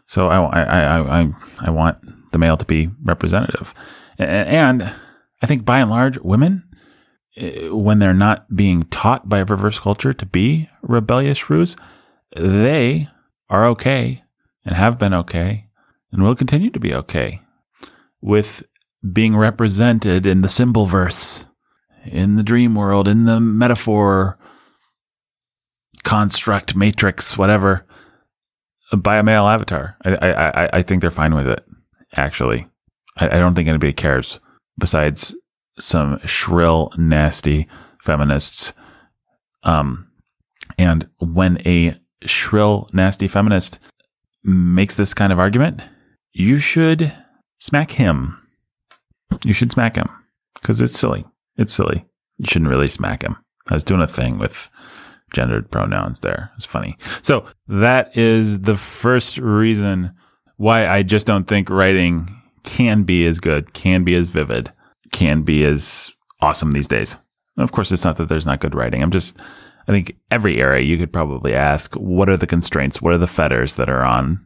So 0.06 0.28
I, 0.28 0.38
I, 0.38 0.62
I, 0.62 1.20
I, 1.20 1.32
I 1.60 1.70
want 1.70 1.98
the 2.32 2.38
male 2.38 2.56
to 2.56 2.64
be 2.64 2.88
representative. 3.02 3.74
And 4.16 4.90
I 5.42 5.46
think 5.46 5.66
by 5.66 5.80
and 5.80 5.90
large, 5.90 6.16
women, 6.18 6.64
Uh, 7.38 7.74
when 7.76 7.98
they're 7.98 8.14
not 8.14 8.54
being 8.54 8.84
taught 8.84 9.28
by 9.28 9.38
a 9.38 9.46
perverse 9.46 9.78
culture 9.78 10.12
to 10.12 10.26
be 10.26 10.68
rebellious 10.82 11.38
shrews, 11.38 11.76
they 12.36 13.08
are 13.48 13.66
okay 13.66 14.22
and 14.64 14.76
have 14.76 14.98
been 14.98 15.14
okay 15.14 15.66
and 16.12 16.22
will 16.22 16.34
continue 16.34 16.70
to 16.70 16.80
be 16.80 16.94
okay 16.94 17.40
with 18.20 18.64
being 19.12 19.36
represented 19.36 20.26
in 20.26 20.40
the 20.40 20.48
symbol 20.48 20.86
verse, 20.86 21.46
in 22.04 22.36
the 22.36 22.42
dream 22.42 22.74
world, 22.74 23.06
in 23.06 23.24
the 23.24 23.40
metaphor 23.40 24.38
construct, 26.02 26.74
matrix, 26.74 27.36
whatever, 27.36 27.86
by 28.96 29.18
a 29.18 29.22
male 29.22 29.46
avatar. 29.46 29.96
I, 30.04 30.16
I, 30.16 30.78
I 30.78 30.82
think 30.82 31.02
they're 31.02 31.10
fine 31.10 31.34
with 31.34 31.46
it, 31.46 31.64
actually. 32.16 32.66
I, 33.16 33.26
I 33.26 33.38
don't 33.38 33.54
think 33.54 33.68
anybody 33.68 33.92
cares 33.92 34.40
besides 34.78 35.34
some 35.78 36.18
shrill, 36.26 36.92
nasty 36.96 37.68
feminists. 38.02 38.72
Um, 39.62 40.08
and 40.78 41.08
when 41.18 41.60
a 41.66 41.96
shrill, 42.24 42.88
nasty 42.92 43.28
feminist 43.28 43.78
makes 44.44 44.94
this 44.94 45.14
kind 45.14 45.32
of 45.32 45.38
argument, 45.38 45.82
you 46.32 46.58
should 46.58 47.12
smack 47.58 47.92
him. 47.92 48.38
You 49.44 49.52
should 49.52 49.72
smack 49.72 49.96
him 49.96 50.08
because 50.54 50.80
it's 50.80 50.98
silly. 50.98 51.24
It's 51.56 51.72
silly. 51.72 52.06
You 52.38 52.46
shouldn't 52.46 52.70
really 52.70 52.86
smack 52.86 53.22
him. 53.22 53.36
I 53.68 53.74
was 53.74 53.84
doing 53.84 54.00
a 54.00 54.06
thing 54.06 54.38
with 54.38 54.70
gendered 55.32 55.70
pronouns 55.70 56.20
there. 56.20 56.50
It's 56.56 56.64
funny. 56.64 56.96
So 57.22 57.44
that 57.66 58.16
is 58.16 58.60
the 58.60 58.76
first 58.76 59.38
reason 59.38 60.12
why 60.56 60.88
I 60.88 61.02
just 61.02 61.26
don't 61.26 61.46
think 61.46 61.68
writing 61.68 62.34
can 62.64 63.02
be 63.04 63.26
as 63.26 63.38
good, 63.38 63.74
can 63.74 64.04
be 64.04 64.14
as 64.14 64.26
vivid, 64.26 64.72
can 65.12 65.42
be 65.42 65.64
as 65.64 66.10
awesome 66.40 66.72
these 66.72 66.86
days. 66.86 67.16
of 67.56 67.72
course, 67.72 67.90
it's 67.90 68.04
not 68.04 68.16
that 68.16 68.28
there's 68.28 68.46
not 68.46 68.60
good 68.60 68.74
writing. 68.74 69.02
I'm 69.02 69.10
just, 69.10 69.36
I 69.88 69.92
think 69.92 70.16
every 70.30 70.60
area 70.60 70.84
you 70.84 70.96
could 70.96 71.12
probably 71.12 71.54
ask, 71.54 71.94
what 71.94 72.28
are 72.28 72.36
the 72.36 72.46
constraints? 72.46 73.02
What 73.02 73.12
are 73.12 73.18
the 73.18 73.26
fetters 73.26 73.76
that 73.76 73.88
are 73.88 74.04
on 74.04 74.44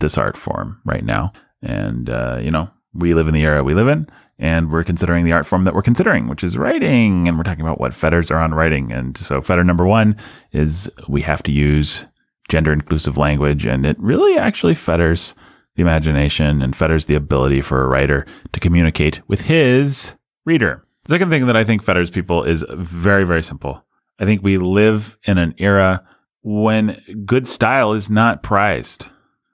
this 0.00 0.16
art 0.16 0.36
form 0.36 0.80
right 0.84 1.04
now? 1.04 1.32
And, 1.62 2.08
uh, 2.08 2.38
you 2.40 2.50
know, 2.50 2.70
we 2.94 3.12
live 3.12 3.28
in 3.28 3.34
the 3.34 3.42
era 3.42 3.64
we 3.64 3.74
live 3.74 3.88
in 3.88 4.06
and 4.38 4.70
we're 4.70 4.84
considering 4.84 5.24
the 5.24 5.32
art 5.32 5.46
form 5.46 5.64
that 5.64 5.74
we're 5.74 5.82
considering, 5.82 6.28
which 6.28 6.44
is 6.44 6.56
writing. 6.56 7.28
And 7.28 7.36
we're 7.36 7.44
talking 7.44 7.64
about 7.64 7.80
what 7.80 7.94
fetters 7.94 8.30
are 8.30 8.38
on 8.38 8.54
writing. 8.54 8.92
And 8.92 9.16
so 9.16 9.40
fetter 9.40 9.64
number 9.64 9.86
one 9.86 10.16
is 10.52 10.90
we 11.08 11.22
have 11.22 11.42
to 11.44 11.52
use 11.52 12.06
gender 12.48 12.72
inclusive 12.72 13.16
language 13.16 13.64
and 13.64 13.86
it 13.86 13.98
really 13.98 14.36
actually 14.38 14.74
fetters 14.74 15.34
the 15.76 15.82
imagination 15.82 16.62
and 16.62 16.76
fetters 16.76 17.06
the 17.06 17.16
ability 17.16 17.60
for 17.60 17.82
a 17.82 17.88
writer 17.88 18.26
to 18.52 18.60
communicate 18.60 19.20
with 19.28 19.42
his 19.42 20.14
reader. 20.44 20.84
The 21.04 21.10
second 21.10 21.30
thing 21.30 21.46
that 21.46 21.56
I 21.56 21.64
think 21.64 21.82
fetters 21.82 22.10
people 22.10 22.44
is 22.44 22.64
very, 22.70 23.24
very 23.24 23.42
simple. 23.42 23.84
I 24.18 24.24
think 24.24 24.42
we 24.42 24.56
live 24.56 25.18
in 25.24 25.38
an 25.38 25.54
era 25.58 26.06
when 26.42 27.00
good 27.24 27.48
style 27.48 27.92
is 27.92 28.08
not 28.08 28.42
prized. 28.42 29.06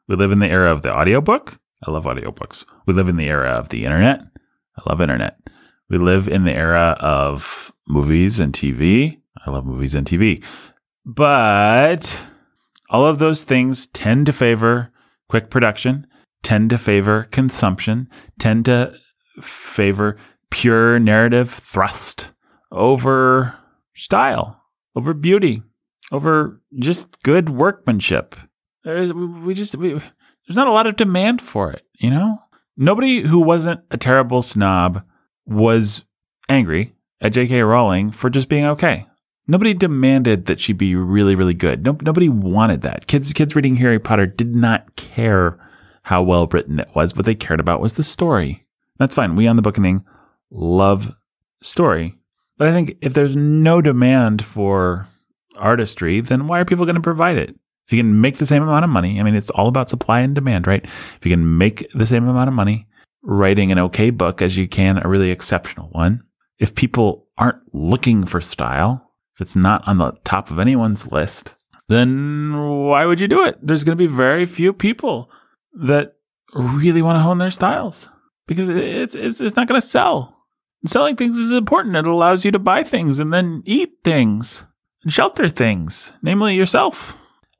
We 0.09 0.17
live 0.17 0.33
in 0.33 0.41
the 0.41 0.49
era 0.49 0.71
of 0.71 0.83
the 0.83 0.95
audiobook. 0.95 1.59
I 1.87 1.91
love 1.91 2.05
audiobooks. 2.05 2.65
We 2.87 2.93
live 2.93 3.09
in 3.09 3.17
the 3.17 3.29
era 3.29 3.51
of 3.53 3.71
the 3.71 3.85
internet. 3.85 4.21
I 4.77 4.91
love 4.91 5.01
internet. 5.01 5.39
We 5.89 5.99
live 5.99 6.29
in 6.29 6.45
the 6.45 6.55
era 6.55 6.97
of 7.01 7.73
movies 7.89 8.39
and 8.39 8.53
TV. 8.53 9.21
I 9.47 9.51
love 9.51 9.65
movies 9.65 9.95
and 9.95 10.07
TV. 10.07 10.45
But 11.07 12.21
all 12.91 13.07
of 13.07 13.19
those 13.19 13.43
things 13.43 13.87
tend 13.89 14.27
to 14.27 14.33
favor 14.33 14.93
quick 15.29 15.49
production, 15.49 16.07
tend 16.43 16.71
to 16.71 16.79
favor 16.79 17.25
consumption, 17.31 18.09
tend 18.39 18.65
to 18.67 18.95
favor 19.41 20.17
pure 20.51 20.99
narrative 20.99 21.51
thrust 21.51 22.33
over 22.73 23.57
style, 23.95 24.63
over 24.97 25.15
beauty, 25.15 25.63
over 26.13 26.61
just 26.79 27.23
good 27.23 27.51
workmanship. 27.51 28.35
There's 28.85 29.13
we 29.13 29.55
just 29.55 29.77
we, 29.77 29.91
there's 29.91 30.57
not 30.57 30.69
a 30.69 30.73
lot 30.73 30.87
of 30.87 30.97
demand 30.97 31.43
for 31.43 31.71
it, 31.73 31.85
you 31.99 32.11
know? 32.11 32.39
Nobody 32.77 33.27
who 33.27 33.41
wasn't 33.41 33.81
a 33.91 33.99
terrible 33.99 34.41
snob 34.41 35.05
was 35.45 36.05
angry 36.49 36.95
at 37.21 37.33
J.K. 37.33 37.61
Rowling 37.63 38.11
for 38.11 38.31
just 38.31 38.49
being 38.49 38.65
okay. 38.65 39.07
Nobody 39.47 39.75
demanded 39.75 40.47
that 40.47 40.61
she 40.61 40.73
be 40.73 40.95
really, 40.95 41.35
really 41.35 41.55
good. 41.55 41.85
No, 41.85 41.99
nobody 42.03 42.29
wanted 42.29 42.83
that. 42.83 43.07
Kids, 43.07 43.33
kids 43.33 43.57
reading 43.57 43.77
Harry 43.77 43.99
Potter 43.99 44.27
did 44.27 44.55
not 44.55 44.97
care 44.97 45.59
how 46.11 46.21
well 46.21 46.49
written 46.49 46.81
it 46.81 46.91
was. 46.93 47.15
What 47.15 47.25
they 47.25 47.37
cared 47.37 47.61
about 47.61 47.81
was 47.81 47.93
the 47.93 48.03
story. 48.03 48.67
That's 48.99 49.15
fine. 49.15 49.37
We 49.37 49.47
on 49.47 49.55
the 49.55 49.63
Bookening 49.63 50.05
love 50.51 51.15
story. 51.63 52.17
But 52.59 52.67
I 52.67 52.73
think 52.73 52.97
if 53.01 53.15
there's 53.15 53.37
no 53.37 53.81
demand 53.81 54.45
for 54.45 55.07
artistry, 55.57 56.21
then 56.21 56.49
why 56.49 56.59
are 56.59 56.65
people 56.65 56.85
going 56.85 56.97
to 56.97 57.01
provide 57.01 57.37
it? 57.37 57.55
If 57.87 57.93
you 57.93 58.01
can 58.01 58.21
make 58.21 58.39
the 58.39 58.45
same 58.45 58.65
amount 58.65 58.83
of 58.83 58.91
money, 58.91 59.21
I 59.21 59.23
mean, 59.23 59.37
it's 59.37 59.51
all 59.51 59.69
about 59.69 59.89
supply 59.89 60.19
and 60.19 60.35
demand, 60.35 60.67
right? 60.67 60.85
If 60.85 61.21
you 61.23 61.31
can 61.31 61.57
make 61.57 61.87
the 61.95 62.07
same 62.07 62.27
amount 62.27 62.49
of 62.49 62.55
money 62.55 62.89
writing 63.23 63.71
an 63.71 63.79
okay 63.79 64.11
book 64.11 64.43
as 64.43 64.57
you 64.57 64.67
can 64.67 64.99
a 64.99 65.09
really 65.09 65.31
exceptional 65.31 65.91
one, 65.93 66.25
if 66.59 66.75
people 66.75 67.29
aren't 67.39 67.63
looking 67.73 68.27
for 68.27 68.41
style, 68.41 69.13
if 69.37 69.43
it's 69.43 69.55
not 69.55 69.87
on 69.87 69.99
the 69.99 70.15
top 70.25 70.51
of 70.51 70.59
anyone's 70.59 71.13
list, 71.13 71.55
then 71.87 72.59
why 72.89 73.07
would 73.07 73.21
you 73.21 73.29
do 73.29 73.45
it? 73.45 73.59
There's 73.63 73.85
going 73.85 73.97
to 73.97 74.09
be 74.09 74.13
very 74.13 74.45
few 74.45 74.73
people 74.73 75.31
that 75.75 76.15
really 76.55 77.03
want 77.03 77.17
to 77.17 77.21
hone 77.21 77.39
their 77.39 77.51
styles 77.51 78.09
because 78.47 78.69
it's 78.69 79.15
it's, 79.15 79.41
it's 79.41 79.57
not 79.57 79.69
going 79.69 79.81
to 79.81 79.87
sell. 79.87 80.37
Selling 80.87 81.17
things 81.17 81.39
is 81.39 81.53
important. 81.53 81.97
It 81.97 82.07
allows 82.07 82.45
you 82.45 82.51
to 82.53 82.59
buy 82.59 82.83
things 82.83 83.19
and 83.19 83.33
then 83.33 83.63
eat 83.67 83.99
things 84.03 84.65
and 85.05 85.13
shelter 85.13 85.49
things, 85.49 86.13
namely 86.23 86.55
yourself. 86.55 87.19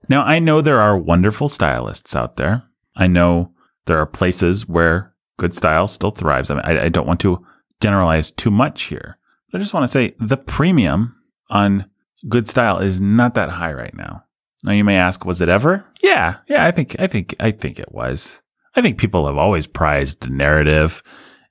Now, 0.09 0.23
I 0.23 0.39
know 0.39 0.61
there 0.61 0.81
are 0.81 0.97
wonderful 0.97 1.49
stylists 1.49 2.17
out 2.17 2.37
there. 2.37 2.65
I 2.97 3.07
know 3.07 3.53
there 3.87 3.99
are 3.99 4.07
places 4.07 4.69
where 4.69 5.15
good 5.39 5.55
style 5.55 5.87
still 5.87 6.11
thrives. 6.11 6.51
I, 6.51 6.55
mean, 6.55 6.65
I, 6.65 6.85
I 6.87 6.89
don't 6.89 7.07
want 7.07 7.21
to 7.21 7.45
generalize 7.81 8.31
too 8.31 8.51
much 8.51 8.85
here. 8.85 9.19
I 9.53 9.59
just 9.59 9.75
want 9.75 9.85
to 9.85 9.89
say 9.89 10.15
the 10.19 10.37
premium 10.37 11.17
on 11.49 11.87
good 12.29 12.49
style 12.49 12.79
is 12.79 13.01
not 13.01 13.35
that 13.35 13.51
high 13.51 13.73
right 13.73 13.95
now. 13.95 14.25
Now 14.63 14.73
you 14.73 14.85
may 14.85 14.97
ask, 14.97 15.25
was 15.25 15.41
it 15.41 15.49
ever? 15.49 15.85
Yeah, 16.03 16.37
yeah, 16.49 16.67
I 16.67 16.71
think, 16.71 16.97
I 16.99 17.07
think, 17.07 17.35
I 17.41 17.51
think 17.51 17.79
it 17.79 17.93
was. 17.93 18.43
I 18.75 18.83
think 18.83 18.99
people 18.99 19.27
have 19.27 19.37
always 19.37 19.67
prized 19.67 20.29
narrative 20.31 21.03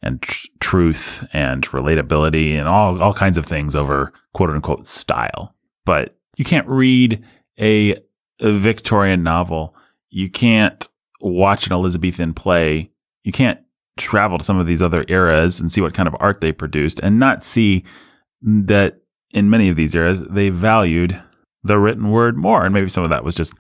and 0.01 0.21
tr- 0.21 0.47
truth 0.59 1.27
and 1.33 1.67
relatability 1.69 2.57
and 2.57 2.67
all, 2.67 3.01
all 3.01 3.13
kinds 3.13 3.37
of 3.37 3.45
things 3.45 3.75
over 3.75 4.13
quote 4.33 4.49
unquote 4.49 4.87
style. 4.87 5.55
But 5.85 6.15
you 6.37 6.45
can't 6.45 6.67
read 6.67 7.23
a, 7.59 7.97
a 8.39 8.51
Victorian 8.51 9.23
novel. 9.23 9.75
You 10.09 10.29
can't 10.29 10.87
watch 11.19 11.67
an 11.67 11.73
Elizabethan 11.73 12.33
play. 12.33 12.91
You 13.23 13.31
can't 13.31 13.59
travel 13.97 14.37
to 14.37 14.45
some 14.45 14.57
of 14.57 14.65
these 14.65 14.81
other 14.81 15.03
eras 15.09 15.59
and 15.59 15.71
see 15.71 15.81
what 15.81 15.93
kind 15.93 16.07
of 16.07 16.15
art 16.19 16.39
they 16.39 16.53
produced 16.53 16.99
and 17.01 17.19
not 17.19 17.43
see 17.43 17.83
that 18.41 19.01
in 19.31 19.49
many 19.49 19.67
of 19.67 19.75
these 19.75 19.93
eras 19.93 20.21
they 20.21 20.49
valued 20.49 21.21
the 21.63 21.77
written 21.77 22.11
word 22.11 22.37
more. 22.37 22.65
And 22.65 22.73
maybe 22.73 22.89
some 22.89 23.03
of 23.03 23.09
that 23.09 23.23
was 23.23 23.35
just, 23.35 23.53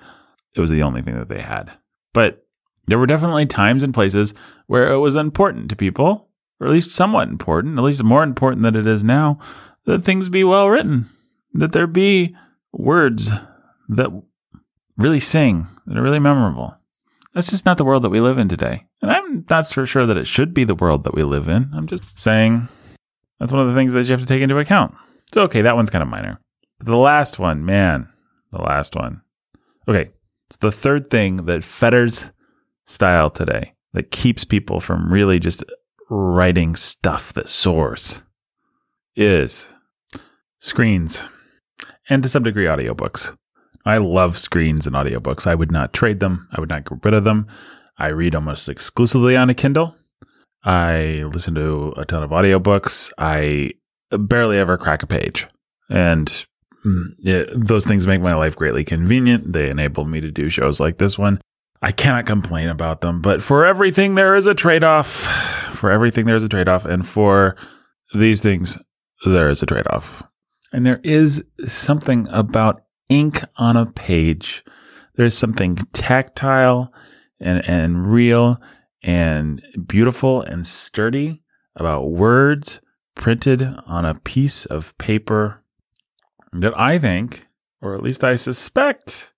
it 0.55 0.61
was 0.61 0.69
the 0.69 0.83
only 0.83 1.01
thing 1.01 1.15
that 1.15 1.29
they 1.29 1.41
had. 1.41 1.71
But 2.13 2.45
there 2.87 2.97
were 2.97 3.07
definitely 3.07 3.45
times 3.45 3.83
and 3.83 3.93
places 3.93 4.33
where 4.67 4.91
it 4.91 4.97
was 4.97 5.15
important 5.15 5.69
to 5.69 5.75
people, 5.75 6.29
or 6.59 6.67
at 6.67 6.73
least 6.73 6.91
somewhat 6.91 7.27
important, 7.27 7.77
at 7.77 7.83
least 7.83 8.03
more 8.03 8.23
important 8.23 8.63
than 8.63 8.75
it 8.75 8.87
is 8.87 9.03
now, 9.03 9.39
that 9.85 10.03
things 10.03 10.29
be 10.29 10.43
well 10.43 10.69
written, 10.69 11.09
that 11.53 11.71
there 11.71 11.87
be 11.87 12.35
words 12.71 13.29
that 13.89 14.09
really 14.97 15.19
sing, 15.19 15.67
that 15.85 15.97
are 15.97 16.03
really 16.03 16.19
memorable. 16.19 16.75
That's 17.33 17.51
just 17.51 17.65
not 17.65 17.77
the 17.77 17.85
world 17.85 18.03
that 18.03 18.09
we 18.09 18.19
live 18.19 18.37
in 18.37 18.49
today. 18.49 18.85
And 19.01 19.11
I'm 19.11 19.45
not 19.49 19.65
so 19.65 19.85
sure 19.85 20.05
that 20.05 20.17
it 20.17 20.27
should 20.27 20.53
be 20.53 20.63
the 20.63 20.75
world 20.75 21.03
that 21.03 21.13
we 21.13 21.23
live 21.23 21.47
in. 21.47 21.71
I'm 21.73 21.87
just 21.87 22.03
saying 22.15 22.67
that's 23.39 23.51
one 23.51 23.61
of 23.61 23.67
the 23.67 23.75
things 23.75 23.93
that 23.93 24.05
you 24.05 24.11
have 24.11 24.21
to 24.21 24.25
take 24.25 24.41
into 24.41 24.57
account. 24.57 24.95
So, 25.33 25.43
okay, 25.43 25.61
that 25.61 25.75
one's 25.75 25.89
kind 25.89 26.01
of 26.01 26.09
minor. 26.09 26.41
But 26.79 26.87
the 26.87 26.97
last 26.97 27.39
one, 27.39 27.65
man, 27.65 28.09
the 28.51 28.61
last 28.61 28.95
one. 28.95 29.21
Okay, 29.87 30.11
it's 30.49 30.57
the 30.57 30.71
third 30.71 31.09
thing 31.09 31.45
that 31.45 31.63
fetters 31.63 32.25
style 32.85 33.29
today 33.29 33.73
that 33.93 34.11
keeps 34.11 34.43
people 34.43 34.79
from 34.79 35.11
really 35.11 35.39
just 35.39 35.63
writing 36.09 36.75
stuff 36.75 37.33
that 37.33 37.47
soars 37.47 38.23
is 39.15 39.67
screens 40.59 41.25
and 42.09 42.23
to 42.23 42.29
some 42.29 42.43
degree 42.43 42.65
audiobooks. 42.65 43.35
I 43.85 43.97
love 43.97 44.37
screens 44.37 44.87
and 44.87 44.95
audiobooks. 44.95 45.47
I 45.47 45.55
would 45.55 45.71
not 45.71 45.93
trade 45.93 46.19
them. 46.19 46.47
I 46.51 46.59
would 46.59 46.69
not 46.69 46.85
get 46.85 47.03
rid 47.03 47.13
of 47.13 47.23
them. 47.23 47.47
I 47.97 48.07
read 48.07 48.35
almost 48.35 48.69
exclusively 48.69 49.35
on 49.35 49.49
a 49.49 49.53
Kindle. 49.53 49.95
I 50.63 51.23
listen 51.31 51.55
to 51.55 51.93
a 51.95 52.05
ton 52.05 52.23
of 52.23 52.31
audiobooks. 52.31 53.11
I 53.17 53.71
barely 54.11 54.57
ever 54.57 54.77
crack 54.77 55.03
a 55.03 55.07
page. 55.07 55.47
And 55.89 56.45
Mm, 56.85 57.15
it, 57.19 57.49
those 57.67 57.85
things 57.85 58.07
make 58.07 58.21
my 58.21 58.33
life 58.33 58.55
greatly 58.55 58.83
convenient. 58.83 59.53
They 59.53 59.69
enable 59.69 60.05
me 60.05 60.21
to 60.21 60.31
do 60.31 60.49
shows 60.49 60.79
like 60.79 60.97
this 60.97 61.17
one. 61.17 61.41
I 61.81 61.91
cannot 61.91 62.25
complain 62.25 62.69
about 62.69 63.01
them, 63.01 63.21
but 63.21 63.41
for 63.41 63.65
everything 63.65 64.15
there 64.15 64.35
is 64.35 64.47
a 64.47 64.53
trade 64.53 64.83
off. 64.83 65.27
For 65.79 65.91
everything 65.91 66.25
there 66.25 66.35
is 66.35 66.43
a 66.43 66.49
trade 66.49 66.67
off, 66.67 66.83
and 66.83 67.07
for 67.07 67.55
these 68.13 68.43
things 68.43 68.77
there 69.25 69.49
is 69.49 69.63
a 69.63 69.65
trade 69.65 69.87
off. 69.89 70.21
And 70.73 70.85
there 70.85 70.99
is 71.05 71.41
something 71.65 72.27
about 72.27 72.81
ink 73.07 73.45
on 73.55 73.77
a 73.77 73.85
page. 73.85 74.65
There's 75.15 75.37
something 75.37 75.77
tactile 75.93 76.91
and, 77.39 77.65
and 77.65 78.11
real 78.11 78.59
and 79.01 79.61
beautiful 79.87 80.41
and 80.41 80.67
sturdy 80.67 81.43
about 81.77 82.11
words 82.11 82.81
printed 83.15 83.63
on 83.85 84.05
a 84.05 84.15
piece 84.15 84.65
of 84.65 84.97
paper 84.97 85.63
that 86.53 86.77
I 86.79 86.97
think, 86.97 87.47
or 87.81 87.95
at 87.95 88.03
least 88.03 88.23
I 88.23 88.35
suspect, 88.35 89.33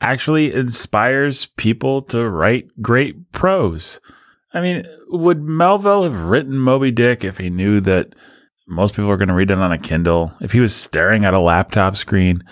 actually 0.00 0.52
inspires 0.52 1.46
people 1.46 2.02
to 2.02 2.28
write 2.28 2.82
great 2.82 3.32
prose. 3.32 4.00
I 4.52 4.60
mean, 4.60 4.84
would 5.08 5.42
Melville 5.42 6.04
have 6.04 6.20
written 6.20 6.58
Moby 6.58 6.90
Dick 6.90 7.24
if 7.24 7.38
he 7.38 7.50
knew 7.50 7.80
that 7.80 8.14
most 8.68 8.94
people 8.94 9.10
are 9.10 9.16
going 9.16 9.28
to 9.28 9.34
read 9.34 9.50
it 9.50 9.58
on 9.58 9.72
a 9.72 9.78
Kindle? 9.78 10.32
If 10.40 10.52
he 10.52 10.60
was 10.60 10.74
staring 10.74 11.24
at 11.24 11.34
a 11.34 11.40
laptop 11.40 11.96
screen 11.96 12.44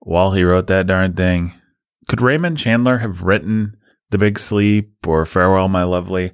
while 0.00 0.32
he 0.32 0.42
wrote 0.44 0.68
that 0.68 0.86
darn 0.86 1.14
thing? 1.14 1.52
Could 2.08 2.22
Raymond 2.22 2.58
Chandler 2.58 2.98
have 2.98 3.22
written 3.22 3.76
The 4.10 4.18
Big 4.18 4.38
Sleep 4.38 5.06
or 5.06 5.26
Farewell, 5.26 5.68
My 5.68 5.82
Lovely 5.82 6.32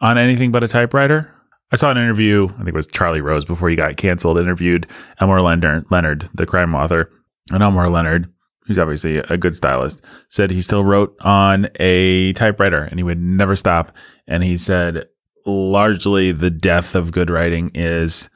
on 0.00 0.18
anything 0.18 0.52
but 0.52 0.64
a 0.64 0.68
typewriter? 0.68 1.34
I 1.72 1.76
saw 1.76 1.90
an 1.90 1.98
interview, 1.98 2.48
I 2.54 2.56
think 2.56 2.68
it 2.68 2.74
was 2.74 2.86
Charlie 2.86 3.20
Rose 3.20 3.44
before 3.44 3.68
he 3.68 3.76
got 3.76 3.96
canceled, 3.96 4.38
interviewed 4.38 4.86
Elmore 5.20 5.40
Leonard, 5.40 6.28
the 6.34 6.46
crime 6.46 6.74
author. 6.74 7.10
And 7.52 7.62
Elmore 7.62 7.86
Leonard, 7.86 8.32
who's 8.64 8.78
obviously 8.78 9.18
a 9.18 9.36
good 9.36 9.54
stylist, 9.54 10.04
said 10.28 10.50
he 10.50 10.62
still 10.62 10.84
wrote 10.84 11.16
on 11.22 11.68
a 11.78 12.32
typewriter 12.34 12.82
and 12.82 12.98
he 12.98 13.04
would 13.04 13.20
never 13.20 13.56
stop. 13.56 13.92
And 14.26 14.42
he 14.42 14.56
said 14.56 15.06
largely 15.46 16.32
the 16.32 16.50
death 16.50 16.94
of 16.94 17.12
good 17.12 17.30
writing 17.30 17.70
is 17.74 18.28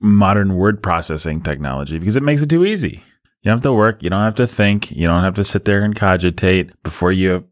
modern 0.00 0.54
word 0.54 0.82
processing 0.82 1.42
technology 1.42 1.98
because 1.98 2.16
it 2.16 2.22
makes 2.22 2.42
it 2.42 2.50
too 2.50 2.64
easy. 2.64 3.02
You 3.42 3.50
don't 3.50 3.58
have 3.58 3.62
to 3.62 3.72
work. 3.72 4.02
You 4.02 4.10
don't 4.10 4.22
have 4.22 4.34
to 4.36 4.46
think. 4.46 4.90
You 4.90 5.06
don't 5.06 5.22
have 5.22 5.34
to 5.34 5.44
sit 5.44 5.64
there 5.64 5.84
and 5.84 5.94
cogitate 5.94 6.70
before 6.82 7.12
you 7.12 7.44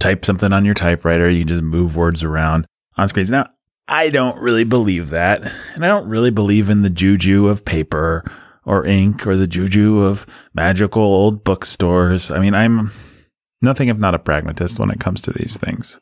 type 0.00 0.24
something 0.24 0.52
on 0.52 0.64
your 0.64 0.74
typewriter. 0.74 1.30
You 1.30 1.44
just 1.44 1.62
move 1.62 1.96
words 1.96 2.22
around 2.22 2.66
on 2.96 3.08
screens. 3.08 3.30
Now, 3.30 3.48
I 3.88 4.10
don't 4.10 4.38
really 4.38 4.64
believe 4.64 5.10
that. 5.10 5.42
And 5.74 5.84
I 5.84 5.88
don't 5.88 6.08
really 6.08 6.30
believe 6.30 6.70
in 6.70 6.82
the 6.82 6.90
juju 6.90 7.48
of 7.48 7.64
paper 7.64 8.24
or 8.64 8.86
ink 8.86 9.26
or 9.26 9.36
the 9.36 9.46
juju 9.46 10.00
of 10.00 10.26
magical 10.54 11.02
old 11.02 11.44
bookstores. 11.44 12.30
I 12.30 12.38
mean, 12.38 12.54
I'm 12.54 12.92
nothing 13.60 13.88
if 13.88 13.98
not 13.98 14.14
a 14.14 14.20
pragmatist 14.20 14.78
when 14.78 14.90
it 14.90 15.00
comes 15.00 15.20
to 15.22 15.32
these 15.32 15.56
things. 15.56 16.00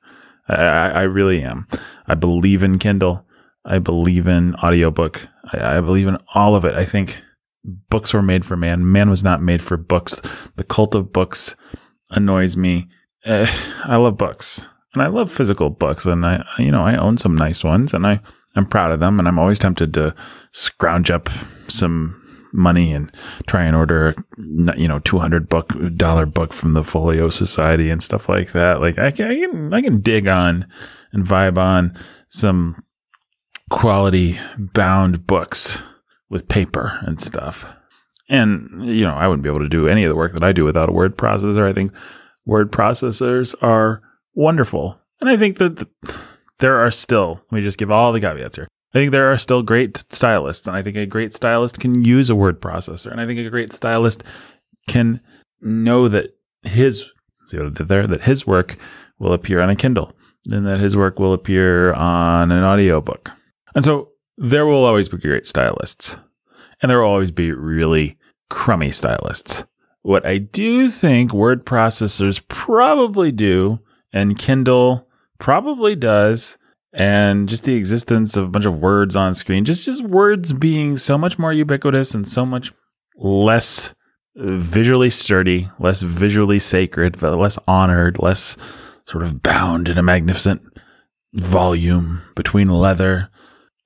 I, 0.48 0.54
I 0.54 1.02
really 1.02 1.42
am. 1.42 1.66
I 2.06 2.14
believe 2.14 2.62
in 2.62 2.78
Kindle. 2.78 3.24
I 3.64 3.78
believe 3.78 4.26
in 4.26 4.54
audiobook. 4.56 5.28
I, 5.52 5.78
I 5.78 5.80
believe 5.80 6.08
in 6.08 6.18
all 6.34 6.54
of 6.54 6.64
it. 6.64 6.74
I 6.74 6.84
think 6.84 7.22
books 7.64 8.12
were 8.12 8.22
made 8.22 8.44
for 8.44 8.56
man. 8.56 8.90
Man 8.90 9.10
was 9.10 9.22
not 9.22 9.42
made 9.42 9.62
for 9.62 9.76
books. 9.76 10.20
The 10.56 10.64
cult 10.64 10.94
of 10.94 11.12
books 11.12 11.54
annoys 12.10 12.56
me. 12.56 12.88
Uh, 13.24 13.46
I 13.84 13.96
love 13.96 14.16
books 14.16 14.66
and 14.94 15.02
I 15.02 15.06
love 15.06 15.30
physical 15.30 15.70
books 15.70 16.04
and 16.04 16.26
I, 16.26 16.44
you 16.58 16.70
know, 16.70 16.82
I 16.82 16.96
own 16.96 17.16
some 17.16 17.36
nice 17.36 17.62
ones 17.62 17.94
and 17.94 18.06
I, 18.06 18.20
I'm 18.56 18.66
proud 18.66 18.92
of 18.92 19.00
them 19.00 19.18
and 19.18 19.28
I'm 19.28 19.38
always 19.38 19.58
tempted 19.58 19.94
to 19.94 20.14
scrounge 20.52 21.10
up 21.10 21.28
some 21.68 22.16
money 22.52 22.92
and 22.92 23.12
try 23.46 23.62
and 23.64 23.76
order, 23.76 24.14
you 24.36 24.88
know, 24.88 24.98
200 25.00 25.48
book 25.48 25.72
dollar 25.96 26.26
book 26.26 26.52
from 26.52 26.72
the 26.72 26.82
Folio 26.82 27.28
Society 27.30 27.90
and 27.90 28.02
stuff 28.02 28.28
like 28.28 28.52
that. 28.52 28.80
Like 28.80 28.98
I 28.98 29.12
can, 29.12 29.30
I 29.30 29.34
can, 29.38 29.74
I 29.74 29.80
can 29.80 30.00
dig 30.00 30.26
on 30.26 30.66
and 31.12 31.24
vibe 31.24 31.58
on 31.58 31.96
some 32.28 32.82
quality 33.70 34.38
bound 34.58 35.26
books 35.26 35.82
with 36.28 36.48
paper 36.48 36.98
and 37.02 37.20
stuff. 37.20 37.64
And, 38.28 38.86
you 38.86 39.04
know, 39.04 39.14
I 39.14 39.26
wouldn't 39.26 39.42
be 39.42 39.48
able 39.48 39.60
to 39.60 39.68
do 39.68 39.88
any 39.88 40.04
of 40.04 40.08
the 40.08 40.16
work 40.16 40.32
that 40.32 40.44
I 40.44 40.52
do 40.52 40.64
without 40.64 40.88
a 40.88 40.92
word 40.92 41.16
processor. 41.16 41.68
I 41.68 41.72
think 41.72 41.92
word 42.46 42.70
processors 42.72 43.54
are 43.62 44.02
wonderful. 44.40 44.98
And 45.20 45.28
I 45.28 45.36
think 45.36 45.58
that 45.58 45.86
there 46.58 46.78
are 46.84 46.90
still, 46.90 47.40
let 47.50 47.58
me 47.58 47.62
just 47.62 47.78
give 47.78 47.90
all 47.90 48.12
the 48.12 48.20
caveats 48.20 48.56
here. 48.56 48.68
I 48.92 48.98
think 48.98 49.12
there 49.12 49.30
are 49.30 49.38
still 49.38 49.62
great 49.62 50.04
stylists, 50.10 50.66
and 50.66 50.76
I 50.76 50.82
think 50.82 50.96
a 50.96 51.06
great 51.06 51.34
stylist 51.34 51.78
can 51.78 52.04
use 52.04 52.30
a 52.30 52.34
word 52.34 52.60
processor. 52.60 53.12
And 53.12 53.20
I 53.20 53.26
think 53.26 53.38
a 53.38 53.50
great 53.50 53.72
stylist 53.72 54.24
can 54.88 55.20
know 55.60 56.08
that 56.08 56.34
his, 56.62 57.06
see 57.48 57.58
what 57.58 57.66
I 57.66 57.70
did 57.70 57.88
there, 57.88 58.06
that 58.06 58.22
his 58.22 58.46
work 58.46 58.76
will 59.18 59.32
appear 59.32 59.60
on 59.60 59.70
a 59.70 59.76
Kindle 59.76 60.12
and 60.46 60.66
that 60.66 60.80
his 60.80 60.96
work 60.96 61.18
will 61.18 61.34
appear 61.34 61.92
on 61.92 62.50
an 62.50 62.64
audiobook. 62.64 63.30
And 63.74 63.84
so 63.84 64.08
there 64.38 64.66
will 64.66 64.84
always 64.84 65.08
be 65.08 65.18
great 65.18 65.46
stylists, 65.46 66.16
and 66.80 66.90
there 66.90 67.00
will 67.00 67.10
always 67.10 67.30
be 67.30 67.52
really 67.52 68.16
crummy 68.48 68.90
stylists. 68.90 69.64
What 70.02 70.24
I 70.24 70.38
do 70.38 70.88
think 70.88 71.34
word 71.34 71.66
processors 71.66 72.40
probably 72.48 73.30
do, 73.30 73.80
and 74.12 74.38
Kindle 74.38 75.08
probably 75.38 75.96
does, 75.96 76.58
and 76.92 77.48
just 77.48 77.64
the 77.64 77.74
existence 77.74 78.36
of 78.36 78.44
a 78.44 78.48
bunch 78.48 78.64
of 78.64 78.80
words 78.80 79.16
on 79.16 79.34
screen, 79.34 79.64
just 79.64 79.84
just 79.84 80.04
words 80.04 80.52
being 80.52 80.98
so 80.98 81.16
much 81.16 81.38
more 81.38 81.52
ubiquitous 81.52 82.14
and 82.14 82.28
so 82.28 82.44
much 82.44 82.72
less 83.16 83.94
uh, 84.38 84.56
visually 84.56 85.10
sturdy, 85.10 85.68
less 85.78 86.02
visually 86.02 86.58
sacred, 86.58 87.20
less 87.22 87.58
honored, 87.66 88.18
less 88.18 88.56
sort 89.06 89.22
of 89.22 89.42
bound 89.42 89.88
in 89.88 89.98
a 89.98 90.02
magnificent 90.02 90.62
volume 91.32 92.22
between 92.34 92.68
leather 92.68 93.30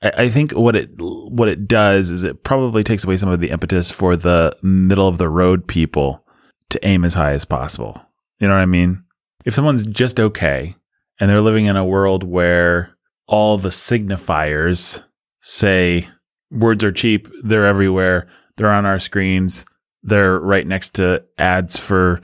I 0.05 0.29
think 0.29 0.53
what 0.53 0.77
it 0.77 0.91
what 0.99 1.49
it 1.49 1.67
does 1.67 2.11
is 2.11 2.25
it 2.25 2.45
probably 2.45 2.85
takes 2.85 3.05
away 3.05 3.17
some 3.17 3.31
of 3.31 3.41
the 3.41 3.51
impetus 3.51 3.91
for 3.91 4.17
the 4.17 4.55
middle 4.63 5.09
of 5.09 5.17
the 5.17 5.31
road 5.31 5.67
people 5.67 6.27
to 6.71 6.87
aim 6.87 7.05
as 7.05 7.15
high 7.15 7.33
as 7.33 7.47
possible. 7.47 8.05
You 8.39 8.49
know 8.49 8.55
what 8.55 8.61
I 8.61 8.67
mean? 8.67 9.04
If 9.45 9.55
someone's 9.55 9.85
just 9.85 10.19
okay 10.19 10.75
and 11.21 11.31
they're 11.31 11.41
living 11.41 11.67
in 11.67 11.77
a 11.77 11.85
world 11.85 12.25
where 12.25 12.97
all 13.27 13.59
the 13.59 13.69
signifiers 13.69 15.03
say 15.41 16.09
words 16.51 16.83
are 16.85 16.93
cheap, 16.93 17.29
they're 17.43 17.67
everywhere, 17.67 18.29
they're 18.57 18.73
on 18.73 18.87
our 18.87 18.99
screens, 18.99 19.65
they're 20.03 20.39
right 20.39 20.67
next 20.67 20.95
to 20.95 21.25
ads 21.39 21.79
for 21.79 22.21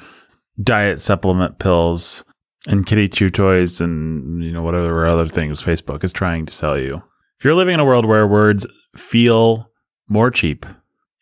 diet 0.62 1.00
supplement 1.00 1.58
pills 1.58 2.24
and 2.66 2.86
kitty 2.86 3.08
chew 3.08 3.30
toys 3.30 3.80
and 3.80 4.44
you 4.44 4.52
know 4.52 4.62
whatever 4.62 5.06
other 5.06 5.26
things 5.26 5.62
Facebook 5.62 6.04
is 6.04 6.12
trying 6.12 6.46
to 6.46 6.52
sell 6.52 6.78
you. 6.78 7.02
If 7.38 7.44
you're 7.44 7.54
living 7.54 7.74
in 7.74 7.80
a 7.80 7.84
world 7.84 8.04
where 8.04 8.26
words 8.26 8.66
feel 8.96 9.70
more 10.08 10.30
cheap 10.30 10.66